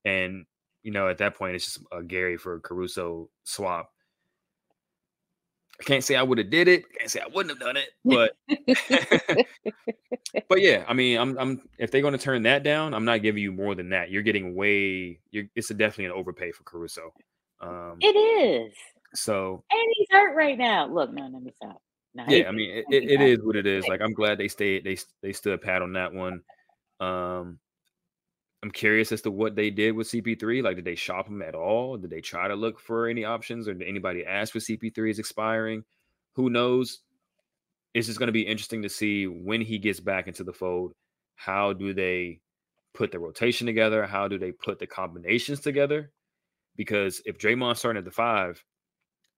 [0.06, 0.46] and
[0.84, 3.92] you know at that point it's just a Gary for Caruso swap.
[5.80, 6.84] I can't say I would have did it.
[6.98, 9.46] Can't say I wouldn't have done it, but
[10.50, 13.22] but yeah, I mean, I'm I'm if they're going to turn that down, I'm not
[13.22, 14.12] giving you more than that.
[14.12, 15.20] You're getting way.
[15.32, 17.14] You're it's a definitely an overpay for Caruso.
[17.62, 18.74] Um, It is.
[19.14, 20.88] so And he's hurt right now.
[20.88, 21.82] Look, no, let me stop.
[22.16, 23.88] No, yeah, I mean, it, it, it is what it is.
[23.88, 24.84] Like, I'm glad they stayed.
[24.84, 26.42] They they stood pat on that one.
[27.00, 27.60] Um,
[28.62, 30.62] I'm curious as to what they did with CP3.
[30.62, 31.96] Like, did they shop him at all?
[31.98, 35.20] Did they try to look for any options, or did anybody ask for CP3 is
[35.20, 35.84] expiring?
[36.34, 37.00] Who knows?
[37.94, 40.94] It's just going to be interesting to see when he gets back into the fold.
[41.36, 42.42] How do they
[42.94, 44.06] put the rotation together?
[44.06, 46.12] How do they put the combinations together?
[46.76, 48.64] Because if Draymond's starting at the five,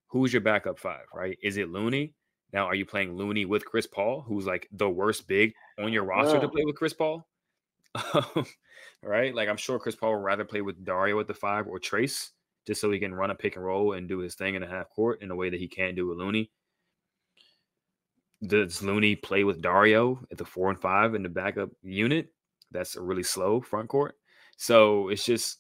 [0.08, 1.38] who's your backup five, right?
[1.44, 2.16] Is it Looney?
[2.54, 6.04] Now, are you playing Looney with Chris Paul, who's like the worst big on your
[6.04, 7.26] roster to play with Chris Paul?
[9.04, 9.34] Right?
[9.34, 12.30] Like, I'm sure Chris Paul would rather play with Dario at the five or Trayce
[12.68, 14.68] just so he can run a pick and roll and do his thing in a
[14.68, 16.52] half court in a way that he can't do with Looney.
[18.46, 22.28] Does Looney play with Dario at the four and five in the backup unit?
[22.72, 24.16] That's a really slow front court.
[24.58, 25.60] So it's just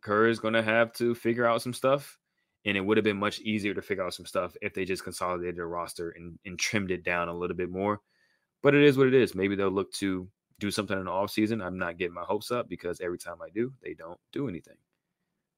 [0.00, 2.18] Kerr is going to have to figure out some stuff.
[2.64, 5.02] And it would have been much easier to figure out some stuff if they just
[5.02, 8.00] consolidated their roster and, and trimmed it down a little bit more.
[8.62, 9.34] But it is what it is.
[9.34, 10.28] Maybe they'll look to
[10.60, 11.64] do something in the offseason.
[11.64, 14.76] I'm not getting my hopes up because every time I do, they don't do anything.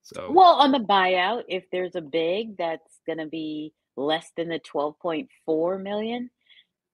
[0.03, 4.49] So Well, on the buyout, if there's a big that's going to be less than
[4.49, 6.31] the 12.4 million,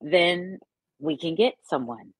[0.01, 0.59] then
[0.99, 2.13] we can get someone.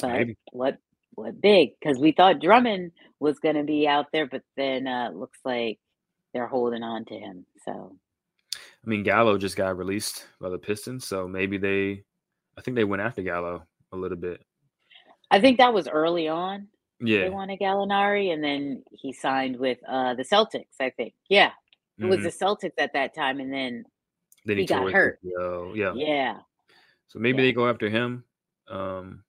[0.00, 0.36] But Maybe.
[0.52, 0.78] what
[1.14, 1.70] what big?
[1.80, 5.80] Because we thought Drummond was going to be out there, but then uh, looks like
[6.32, 7.44] they're holding on to him.
[7.64, 7.96] So
[8.54, 12.04] I mean, Gallo just got released by the Pistons, so maybe they,
[12.56, 14.40] I think they went after Gallo a little bit.
[15.30, 16.68] I think that was early on.
[17.00, 17.22] Yeah.
[17.22, 20.80] They wanted Gallinari, and then he signed with uh, the Celtics.
[20.80, 21.50] I think, yeah,
[21.98, 22.24] it was mhm.
[22.24, 23.84] the Celtics at that time, and then
[24.44, 25.20] then he got hurt.
[25.22, 26.38] Yeah, yeah,
[27.08, 27.44] so maybe Yeah.
[27.44, 28.24] they go after him.
[28.68, 29.24] Um,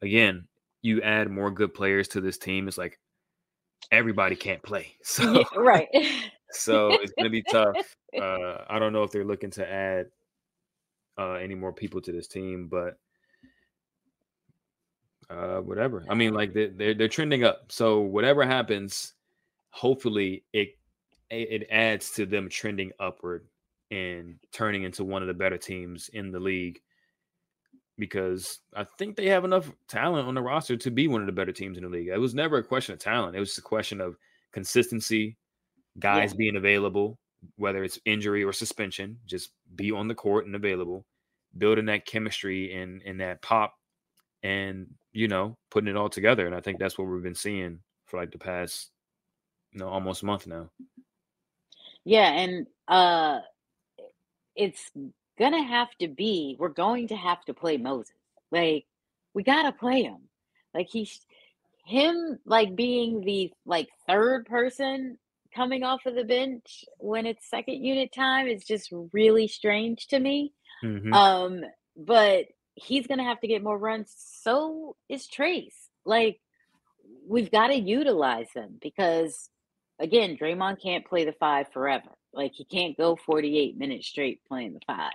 [0.00, 0.46] again,
[0.82, 2.68] you add more good players to this team.
[2.68, 2.98] It's like
[3.90, 5.88] everybody can't play, so yeah right.
[6.50, 7.76] so it's gonna be tough.
[8.18, 10.06] Uh, I don't know if they're looking to add
[11.18, 12.98] uh, any more people to this team, but
[15.30, 16.04] uh, whatever.
[16.08, 17.70] I mean, like they- they're they're trending up.
[17.70, 19.14] So whatever happens,
[19.70, 20.76] hopefully it
[21.30, 23.46] it adds to them trending upward
[23.90, 26.80] and turning into one of the better teams in the league.
[27.98, 31.32] Because I think they have enough talent on the roster to be one of the
[31.32, 32.08] better teams in the league.
[32.08, 33.36] It was never a question of talent.
[33.36, 34.16] It was just a question of
[34.50, 35.36] consistency,
[35.98, 37.18] guys being available,
[37.56, 41.04] whether it's injury or suspension, just be on the court and available,
[41.58, 43.74] building that chemistry and and that pop,
[44.42, 46.46] and you know putting it all together.
[46.46, 48.90] And I think that's what we've been seeing for like the past,
[49.72, 50.70] you know, almost month now.
[52.04, 53.40] Yeah, and uh
[54.54, 54.90] it's
[55.38, 58.14] gonna have to be we're going to have to play Moses.
[58.50, 58.86] Like
[59.34, 60.28] we gotta play him.
[60.74, 61.24] Like he's
[61.86, 65.18] him like being the like third person
[65.54, 70.18] coming off of the bench when it's second unit time is just really strange to
[70.18, 70.52] me.
[70.82, 71.12] Mhm.
[71.12, 71.60] Um,
[71.96, 74.12] but he's gonna have to get more runs.
[74.16, 75.74] So is Trayce.
[76.04, 76.40] Like
[77.28, 79.50] we've got to utilize them because
[79.98, 82.08] again, Draymond can't play the five forever.
[82.32, 85.12] Like he can't go 48 minutes straight playing the five.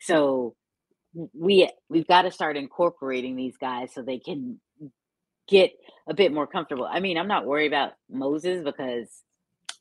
[0.00, 0.54] So
[1.32, 4.60] we we've got to start incorporating these guys so they can
[5.48, 5.72] get
[6.08, 6.88] a bit more comfortable.
[6.90, 9.08] I mean, I'm not worried about Moses because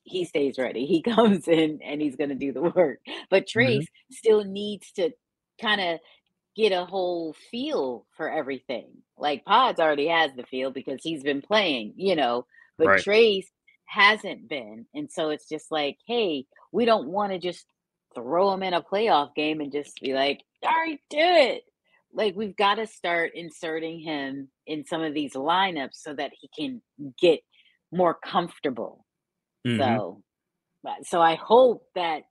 [0.04, 0.86] he stays ready.
[0.86, 3.00] He comes in and he's going to do the work.
[3.30, 3.60] But mm-hmm.
[3.60, 5.12] Trayce still needs to
[5.62, 6.00] kind of
[6.56, 8.90] get a whole feel for everything.
[9.18, 12.46] Like Pods already has the feel because he's been playing, you know,
[12.78, 13.04] but Right.
[13.04, 13.48] Trayce
[13.86, 14.86] hasn't been.
[14.94, 17.66] And so it's just like, hey, we don't want to just
[18.16, 21.64] throw him in a playoff game and just be like, all right, do it.
[22.14, 26.50] Like we've got to start inserting him in some of these lineups so that he
[26.56, 26.82] can
[27.20, 27.40] get
[27.92, 29.06] more comfortable.
[29.66, 29.78] Mhm.
[29.80, 30.24] So,
[31.04, 32.24] so I hope that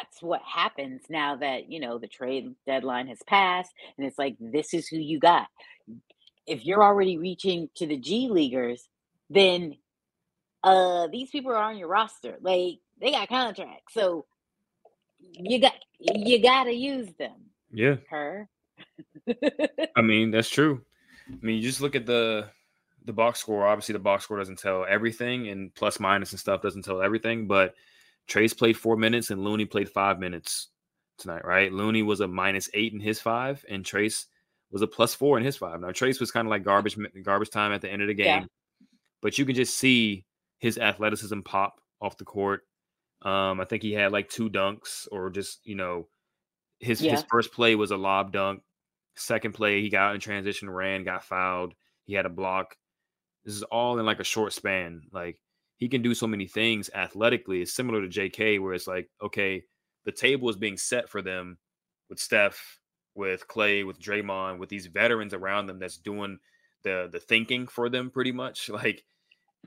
[0.00, 4.36] that's what happens now that you know the trade deadline has passed and it's like
[4.40, 5.48] this is who you got
[6.46, 8.88] if you're already reaching to the g leaguers
[9.30, 9.76] then
[10.64, 14.26] uh these people are on your roster like they got contracts so
[15.20, 17.96] you got you gotta use them Yeah.
[18.08, 18.48] her
[19.96, 20.82] I mean, that's true.
[21.42, 22.48] I mean, you just look at the
[23.04, 23.66] the box score.
[23.66, 27.46] Obviously, the box score doesn't tell everything, and plus minus and stuff doesn't tell everything.
[27.48, 27.74] But
[28.28, 30.68] Trayce played four minutes, and Looney played five minutes
[31.18, 31.44] tonight.
[31.44, 31.72] Right?
[31.72, 34.26] Looney was a minus eight in his five, and Trayce
[34.70, 35.80] was a plus four in his five.
[35.80, 38.26] Now Trayce was kind of like garbage garbage time at the end of the game,
[38.42, 38.44] Yeah.
[39.20, 40.24] but you can just see
[40.58, 42.62] his athleticism pop off the court.
[43.22, 46.08] Um, I think he had like two dunks, or just you know,
[46.80, 48.62] his his first play was a lob dunk.
[49.14, 51.74] Second play, he got in transition, ran, got fouled.
[52.04, 52.76] He had a block.
[53.44, 55.02] This is all in like a short span.
[55.12, 55.38] Like
[55.82, 57.62] he can do so many things athletically.
[57.62, 59.64] It's similar to JK, where it's like, okay,
[60.04, 61.58] the table is being set for them
[62.08, 62.80] with Steph,
[63.14, 66.38] with Clay, with Draymond, with these veterans around them that's doing
[66.84, 68.68] the the thinking for them pretty much.
[68.82, 69.04] Like,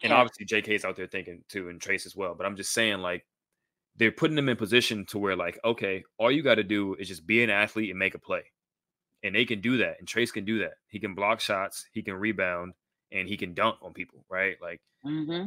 [0.03, 0.19] and Yeah.
[0.19, 2.35] obviously JK's out there thinking too, and Trayce as well.
[2.35, 3.25] But I'm just saying, like,
[3.95, 7.07] they're putting them in position to where, like, okay, all you got to do is
[7.09, 8.43] just be an athlete and make a play
[9.23, 12.03] and they can do that and Trayce can do that he can block shots he
[12.03, 12.73] can rebound
[13.11, 15.45] and he can dunk on people right like hmm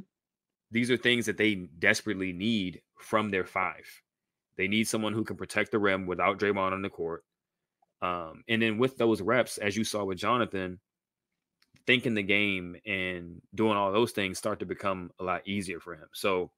[0.71, 3.87] these are things that they desperately need from their five.
[4.57, 7.25] They need someone who can protect the rim without Draymond on the court.
[8.03, 10.79] Um, and then with those reps as you saw with Jonathan
[11.87, 15.95] thinking the game and doing all those things start to become a lot easier for
[15.95, 16.07] him.
[16.13, 16.53] So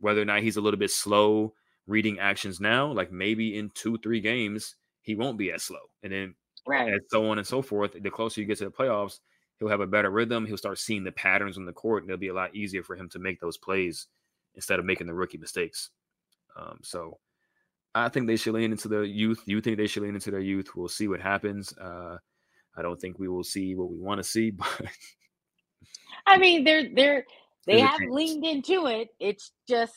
[0.00, 1.54] whether or not he's a little bit slow
[1.86, 5.80] reading actions now like maybe in two three games he won't be as slow.
[6.02, 6.34] And then
[6.68, 6.92] right.
[6.92, 7.96] and so on and so forth.
[8.00, 9.18] The closer you get to the playoffs,
[9.60, 10.46] he'll have a better rhythm.
[10.46, 12.96] He'll start seeing the patterns on the court, and it'll be a lot easier for
[12.96, 14.06] him to make those plays
[14.54, 15.90] instead of making the rookie mistakes.
[16.56, 17.18] Um, so
[17.94, 19.42] I think they should lean into their youth.
[19.44, 20.70] You think they should lean into their youth?
[20.74, 21.76] We'll see what happens.
[21.76, 22.16] Uh,
[22.76, 24.66] I don't think we will see what we want to see, but
[26.26, 27.24] I mean, they're they're
[27.66, 29.08] they have leaned into it.
[29.20, 29.94] It's just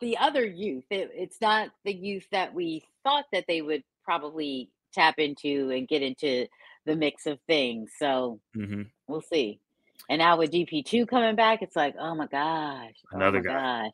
[0.00, 0.84] the other youth.
[0.90, 5.88] It, it's not the youth that we thought that they would probably tap into and
[5.88, 6.46] get into
[6.86, 7.92] the mix of things.
[7.98, 8.90] So Mhm.
[9.06, 9.60] we'll see.
[10.08, 13.52] And now with GP two coming back, it's like, oh my gosh, oh Another my
[13.52, 13.90] guy.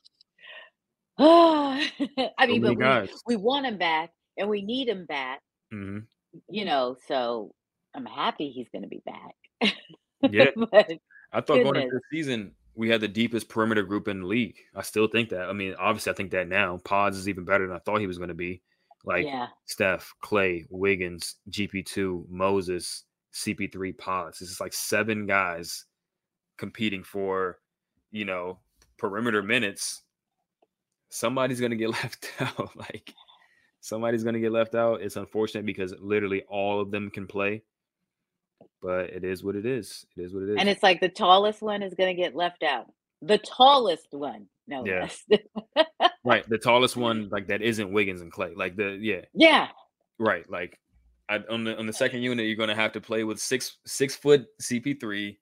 [1.18, 1.92] gosh.
[2.38, 5.40] I mean, but we, we want him back and we need him back.
[5.72, 6.06] Mhm.
[6.48, 7.54] You know, so
[7.94, 9.74] I'm happy he's going to be back.
[10.30, 10.46] Yeah.
[10.70, 10.90] but
[11.32, 14.56] I thought going into the season we had the deepest perimeter group in the league.
[14.74, 15.48] I still think that.
[15.48, 16.78] I mean, obviously, I think that now.
[16.84, 18.62] Pods is even better than I thought he was going to be.
[19.04, 24.38] Like yeah, Steph, Clay, Wiggins, GP2, Moses, CP3, Pods.
[24.38, 25.86] This is like seven guys
[26.58, 27.58] competing for,
[28.12, 28.58] you know,
[28.98, 30.02] perimeter minutes.
[31.10, 32.76] Somebody's gonna get left out.
[32.76, 33.12] like
[33.80, 35.02] somebody's gonna get left out.
[35.02, 37.62] It's unfortunate because literally all of them can play.
[38.80, 40.06] But it is what it is.
[40.16, 40.56] It is what it is.
[40.58, 42.86] and it's like the tallest one is going to get left out.
[43.20, 45.02] The tallest one, no Yeah.
[45.02, 45.24] less.
[46.24, 46.48] right.
[46.48, 48.52] The tallest one, like that isn't Wiggins and Clay.
[48.54, 49.68] Like the yeah, yeah,
[50.18, 50.48] Right.
[50.48, 50.78] Like
[51.28, 54.14] I, on the on the second unit, you're gonna have to play with six six
[54.14, 55.36] foot CP3,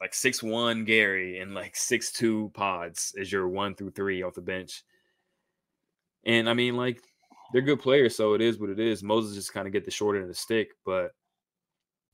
[0.00, 4.34] like six one Gary, and like six two pods as your one through three off
[4.34, 4.82] the bench.
[6.26, 7.00] And I mean, like
[7.52, 9.02] they're good players, so it is what it is.
[9.02, 11.12] Moses just kind of get the short end of the stick, but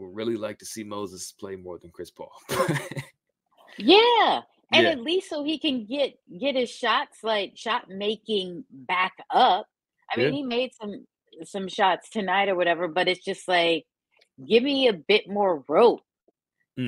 [0.00, 2.32] Would really like to see Moses play more than Chris Paul.
[3.78, 4.42] Yeah.
[4.72, 4.90] And Yeah.
[4.92, 9.66] at least so he can get get his shots like shot making back up.
[10.12, 10.32] I mean, Yeah.
[10.32, 11.06] he made some
[11.44, 13.86] some shots tonight or whatever, but it's just like
[14.46, 16.02] give me a bit more rope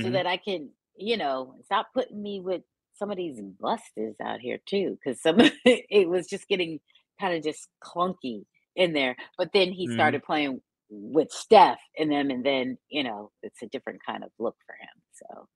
[0.01, 0.13] so Mhm.
[0.13, 2.63] that I can, you know, stop putting me with
[2.95, 4.99] some of these busters out here too.
[5.05, 6.81] Cause some it was just getting
[7.21, 8.47] kind of just clunky
[8.77, 9.17] in there.
[9.39, 9.93] But then he Mhm.
[9.95, 10.63] started playing
[10.95, 14.75] with Steph in them, and then, you know, it's a different kind of look for
[14.75, 15.03] him.
[15.13, 15.49] So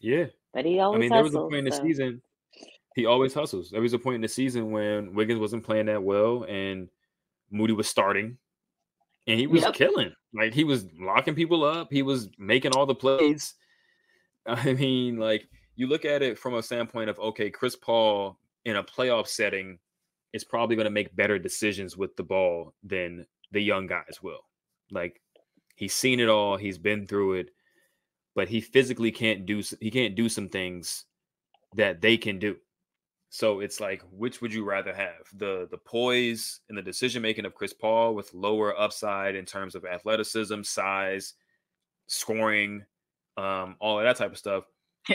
[0.00, 0.26] Yeah.
[0.54, 0.96] but he always.
[0.96, 2.22] I mean, there was a hustles, point in the season.
[2.94, 3.70] He always hustles.
[3.70, 6.88] There was a point in the season when Wiggins wasn't playing that well, and
[7.50, 8.38] Moody was starting,
[9.26, 9.74] and he was Yep.
[9.74, 10.12] killing.
[10.34, 11.88] Like he was locking people up.
[11.90, 13.54] He was making all the plays.
[14.46, 15.46] I mean, like
[15.76, 19.78] you look at it from a standpoint of okay, Chris Paul in a playoff setting
[20.32, 24.40] is probably going to make better decisions with the ball than the young guys will.
[24.90, 25.20] Like
[25.74, 26.56] he's seen it all.
[26.56, 27.50] He's been through it
[28.38, 31.06] but he physically can't do he can't do some things
[31.74, 32.54] that they can do.
[33.30, 35.26] So it's like which would you rather have?
[35.34, 39.74] The the poise and the decision making of Chris Paul with lower upside in terms
[39.74, 41.34] of athleticism, size,
[42.06, 42.84] scoring,
[43.36, 44.62] um all of that type of stuff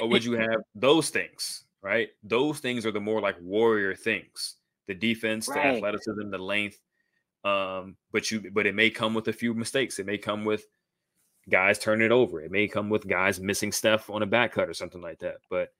[0.01, 2.09] or would you have those things, right?
[2.23, 4.57] Those things are the more like warrior things.
[4.87, 6.81] The defense, the athleticism, the length
[7.43, 9.99] um but you but it may come with a few mistakes.
[9.99, 10.65] It may come with
[11.49, 12.41] guys turning it over.
[12.41, 15.37] It may come with guys missing stuff on a back cut or something like that.
[15.49, 15.73] But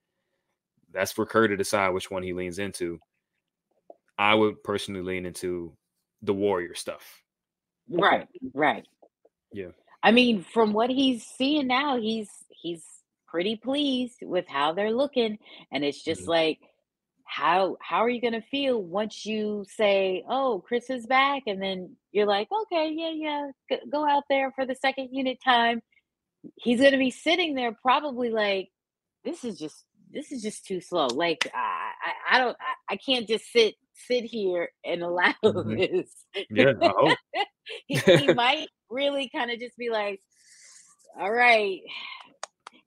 [0.92, 3.00] that's for Kerr to decide which one he leans into.
[4.18, 5.76] I would personally lean into
[6.22, 7.24] the warrior stuff.
[7.90, 8.86] Right, right.
[9.52, 9.70] Yeah.
[10.04, 12.84] I mean, from what he's seeing now, he's he's
[13.28, 15.40] pretty pleased with how they're looking,
[15.72, 16.28] and it's just Mhm.
[16.28, 16.60] like,
[17.26, 21.96] how how are you gonna feel once you say, "Oh, Chris is back," and then
[22.12, 23.12] you're like, "Okay, yeah,
[23.70, 25.82] yeah, go out there for the second unit time."
[26.56, 28.70] He's gonna be sitting there probably like,
[29.24, 31.08] "This is just this is just too slow.
[31.08, 31.92] Like, I
[32.30, 35.78] I, I don't I, I can't just sit sit here and allow Mhm.
[35.78, 36.12] this."
[36.50, 36.74] Yeah,
[37.88, 40.22] he, he might really kind of just be like,
[41.20, 41.82] all right.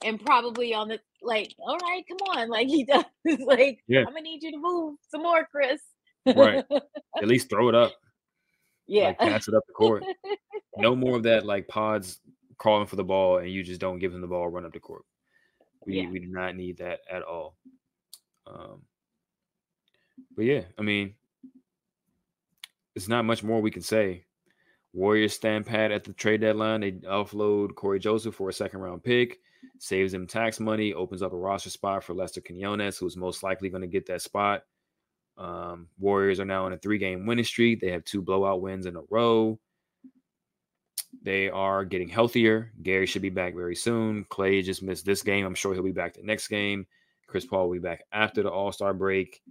[0.04, 2.48] And probably on the like, all right, come on.
[2.50, 3.04] Like he does
[3.46, 4.00] like, Yeah.
[4.00, 5.80] I'm gonna need you to move some more, Chris.
[6.26, 6.64] Right.
[7.16, 7.92] At least throw it up.
[8.86, 9.06] yeah.
[9.08, 10.04] Like pass it up the court.
[10.78, 12.20] No more of that like pods
[12.58, 14.78] calling for the ball and you just don't give him the ball, run up the
[14.80, 15.04] court.
[15.86, 16.10] We Yeah.
[16.10, 17.56] we do not need that at all.
[18.46, 18.82] Um
[20.36, 21.14] but yeah, I mean
[22.94, 24.24] it's not much more we can say.
[24.92, 26.80] Warriors stand pat at the trade deadline.
[26.82, 29.38] They offload Cory Joseph for a second round pick,
[29.78, 33.68] saves them tax money, opens up a roster spot for Lester Quinones, who's most likely
[33.68, 34.62] going to get that spot.
[35.38, 37.80] Um, Warriors are now on a three game winning streak.
[37.80, 39.58] They have two blowout wins in a row.
[41.22, 42.72] They are getting healthier.
[42.82, 44.24] Gary should be back very soon.
[44.28, 45.44] Clay just missed this game.
[45.44, 46.86] I'm sure he'll be back the next game.
[47.26, 49.42] Chris Paul will be back after the All Star break.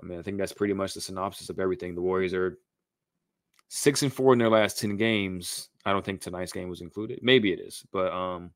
[0.00, 1.94] I mean, I think that's pretty much the synopsis of everything.
[1.94, 2.58] The Warriors are
[3.68, 5.70] six and four in their last 10 games.
[5.84, 7.20] I don't think tonight's game was included.
[7.22, 8.50] Maybe it is, but um,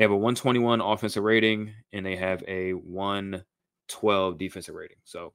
[0.00, 4.96] they have a 121 offensive rating and they have a 112 defensive rating.
[5.04, 5.34] So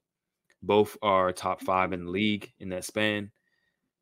[0.60, 3.30] both are top five in the league in that span.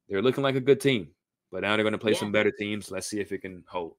[0.08, 1.08] They're looking like a good team,
[1.52, 2.90] but now they're going to play some better teams.
[2.90, 3.96] Let's see if it can hold.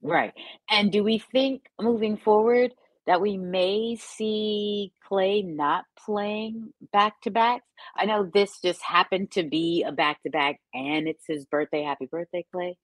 [0.00, 0.32] Right.
[0.70, 2.72] And do we think moving forward
[3.06, 7.60] that we may see Clay not playing back to back?
[7.94, 11.82] I know this just happened to be a back to back and it's his birthday.
[11.82, 12.78] Happy birthday, Clay.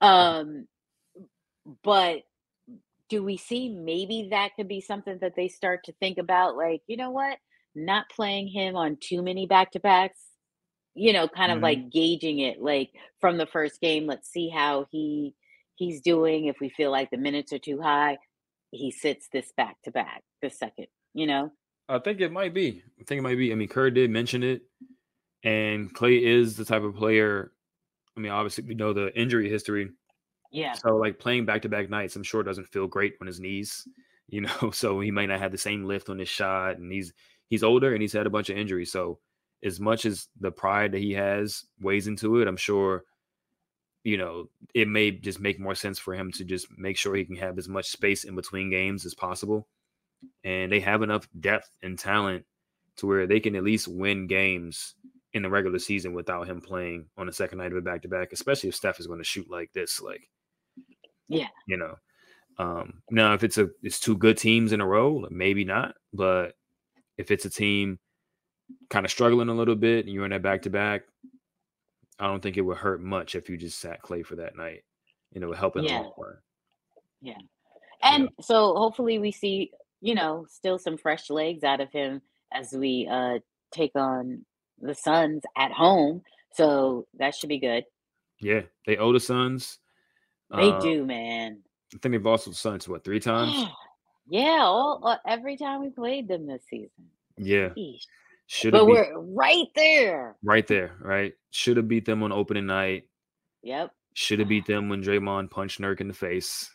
[0.00, 0.68] Um,
[1.82, 2.22] but
[3.08, 6.56] do we see maybe that could be something that they start to think about?
[6.56, 7.38] Like, you know what?
[7.74, 10.20] Not playing him on too many back to backs,
[10.94, 11.62] you know, kind of Mhm.
[11.62, 12.90] like gauging it like
[13.20, 14.06] from the first game.
[14.06, 15.34] Let's see how he
[15.76, 16.46] he's doing.
[16.46, 18.18] If we feel like the minutes are too high,
[18.72, 21.52] he sits this back to back, the second, you know?
[21.88, 22.82] I think it might be.
[23.00, 23.52] I think it might be.
[23.52, 24.62] I mean, Kerr did mention it,
[25.42, 27.52] and Clay is the type of player.
[28.16, 29.88] I mean, obviously we know the injury history.
[30.50, 30.72] Yeah.
[30.72, 33.86] So like playing back to back nights, I'm sure doesn't feel great on his knees,
[34.28, 34.70] you know.
[34.72, 37.12] So he might not have the same lift on his shot, and he's
[37.48, 38.92] he's older and he's had a bunch of injuries.
[38.92, 39.18] So
[39.62, 43.04] as much as the pride that he has weighs into it, I'm sure,
[44.04, 47.24] you know, it may just make more sense for him to just make sure he
[47.24, 49.66] can have as much space in between games as possible.
[50.44, 52.44] And they have enough depth and talent
[52.96, 54.94] to where they can at least win games
[55.32, 58.08] in the regular season without him playing on the second night of a back to
[58.08, 60.00] back, especially if Steph is going to shoot like this.
[60.00, 60.28] Like,
[61.28, 61.48] Yeah.
[61.66, 61.94] you know.
[62.58, 65.94] Um, now, if it's a it's two good teams in a row, maybe not.
[66.12, 66.54] But
[67.16, 67.98] if it's a team
[68.90, 71.02] kind of struggling a little bit and you're in that back to back,
[72.18, 74.82] I don't think it would hurt much if you just sat Clay for that night.
[75.32, 76.00] you know, it would help in the Yeah.
[76.00, 76.36] long run.
[77.20, 77.38] Yeah.
[78.02, 79.70] And so hopefully we see,
[80.00, 82.22] you know, still some fresh legs out of him
[82.52, 83.38] as we uh
[83.70, 84.44] take on
[84.80, 86.22] the Suns at home.
[86.54, 87.84] So that should be good.
[88.40, 89.78] Yeah, they owe the Suns.
[90.50, 91.62] They Uh, do, man.
[91.94, 93.64] I think they've lost to the Suns what three times.
[94.28, 97.10] yeah, all uh, every time we played them this season.
[97.36, 97.70] Yeah,
[98.46, 100.36] should But beat we're right there.
[100.42, 100.96] right there.
[101.00, 103.04] Right, should have beat them on opening night.
[103.62, 103.90] Yep.
[104.14, 106.68] Should have beat them when Draymond punched Nurk in the face.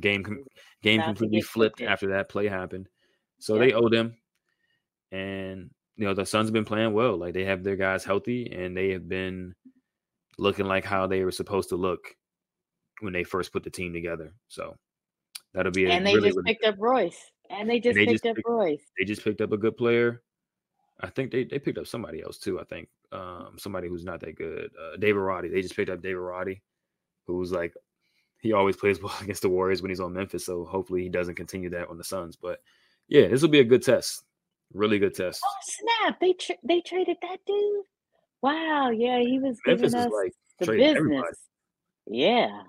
[0.00, 0.44] Game com-
[0.82, 2.88] game to completely flipped after that play happened.
[3.40, 3.62] So Yep.
[3.62, 4.16] they owe them.
[5.12, 7.16] And you know the Suns have been playing well.
[7.16, 9.54] Like they have their guys healthy, and they have been
[10.38, 12.14] looking like how they were supposed to look
[13.00, 14.32] when they first put the team together.
[14.48, 14.76] So
[15.54, 17.18] that'll be a And they really, just really picked up Royce.
[17.50, 18.82] And they just they picked just up picked- Royce.
[18.98, 20.22] they just picked up a good player.
[21.00, 22.58] I think they, they picked up somebody else too.
[22.60, 24.70] I think um, somebody who's not that good.
[24.78, 25.48] Uh, David Roddy.
[25.48, 26.60] They just picked up David Roddy,
[27.26, 27.72] who's like
[28.40, 30.44] he always plays well against the Warriors when he's on Memphis.
[30.44, 32.36] So hopefully he doesn't continue that on the Suns.
[32.36, 32.60] But
[33.06, 34.24] yeah, this will be a good test.
[34.74, 35.40] Really good test.
[35.46, 36.20] Oh snap!
[36.20, 37.84] They tra- they traded that dude.
[38.42, 38.90] Wow.
[38.90, 40.96] Yeah, he was Memphis giving us like the business.
[40.96, 41.28] everybody.
[42.06, 42.62] Yeah.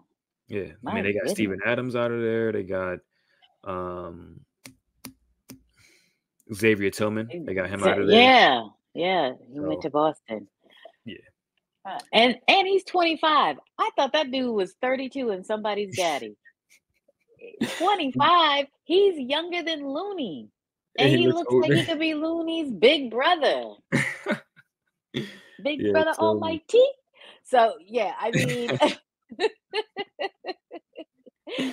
[0.50, 1.32] Yeah, I mean they got goodness.
[1.34, 2.52] Steven Adams out of there.
[2.52, 3.00] They got
[3.64, 4.42] um
[6.54, 7.46] Xavier Tillman.
[7.46, 8.20] They got him So- out of there.
[8.22, 9.32] Yeah, yeah.
[9.54, 10.48] He went to Boston.
[11.06, 11.18] Yeah.
[11.86, 13.58] Uh, and and he's 25.
[13.78, 16.36] I thought that dude was 32 and somebody's daddy.
[17.78, 18.66] 25.
[18.84, 20.50] He's younger than Looney.
[20.98, 23.76] And And he looks like he could be Looney's big brother.
[25.64, 26.28] Big Yeah, brother totally.
[26.28, 26.84] almighty.
[27.44, 28.70] So yeah, I mean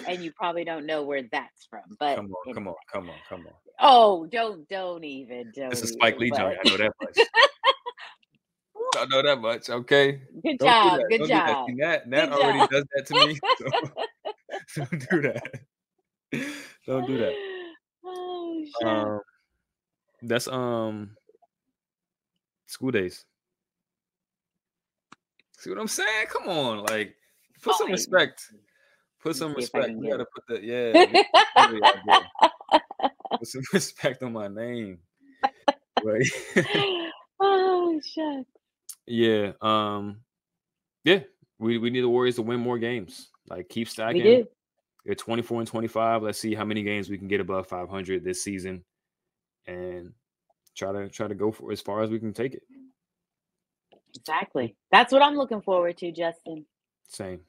[0.08, 3.16] and you probably don't know where that's from, but Come on, come on, come on,
[3.28, 3.52] come on.
[3.80, 5.72] Oh, don't don't even don't.
[5.72, 6.56] It's a Spike Lee joint.
[6.64, 7.18] I know that much.
[8.98, 9.68] I know that much.
[9.68, 10.20] Okay.
[10.42, 11.06] Good Don't do job, that.
[11.10, 11.46] good Don't do that.
[11.46, 11.66] job.
[11.68, 12.70] Nat, Nat Good already job.
[12.70, 13.38] does that to me.
[14.74, 15.60] So don't do that.
[16.86, 17.34] Don't do that.
[18.04, 18.88] Oh shit.
[18.88, 19.20] Um,
[20.22, 21.16] that's um
[22.66, 23.24] School Daze.
[25.58, 26.26] See what I'm saying?
[26.28, 27.16] Come on, like
[27.62, 28.50] put some respect.
[29.26, 29.98] Put some see if I respect.
[29.98, 30.92] We gotta put the yeah.
[30.94, 33.10] we- we out there.
[33.38, 34.98] Put some respect on my name.
[37.40, 38.46] Oh shit.
[39.06, 39.52] yeah.
[39.60, 40.20] Um.
[41.04, 41.20] Yeah.
[41.58, 43.30] We we need the Warriors to win more games.
[43.50, 44.22] Like keep stacking.
[44.22, 44.46] We do.
[45.04, 46.22] They're 24 and 25.
[46.22, 48.84] Let's see how many games we can get above 500 this season,
[49.66, 50.12] and
[50.76, 52.62] try to try to go for as far as we can take it.
[54.14, 54.76] Exactly.
[54.92, 56.64] That's what I'm looking forward to, Justin.
[57.08, 57.40] Same,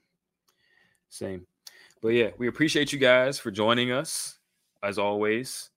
[1.10, 1.46] same.
[2.02, 4.38] But yeah, we appreciate you guys for joining us
[4.84, 5.70] as always.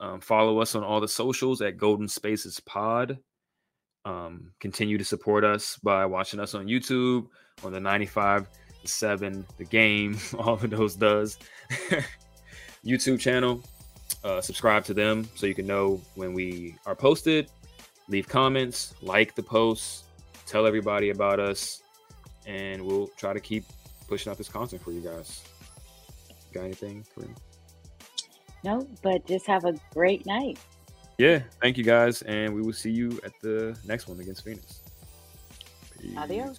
[0.00, 3.18] Um, follow us on all the socials at Golden Spaces Pod.
[4.04, 7.28] Um, continue to support us by watching us on YouTube
[7.64, 8.48] on the 95
[8.84, 11.38] 7 the game all of those does
[12.84, 13.62] youtube channel
[14.24, 17.48] uh, subscribe to them so you can know when we are posted
[18.08, 20.04] leave comments like the posts
[20.46, 21.82] tell everybody about us
[22.46, 23.64] and we'll try to keep
[24.08, 25.42] pushing out this content for you guys
[26.52, 27.36] got anything Kareem?
[28.64, 30.58] No, but just have a great night.
[31.18, 34.80] yeah thank you guys and we will see you at the next one against phoenix
[36.00, 36.16] Peace.
[36.16, 36.58] Adios.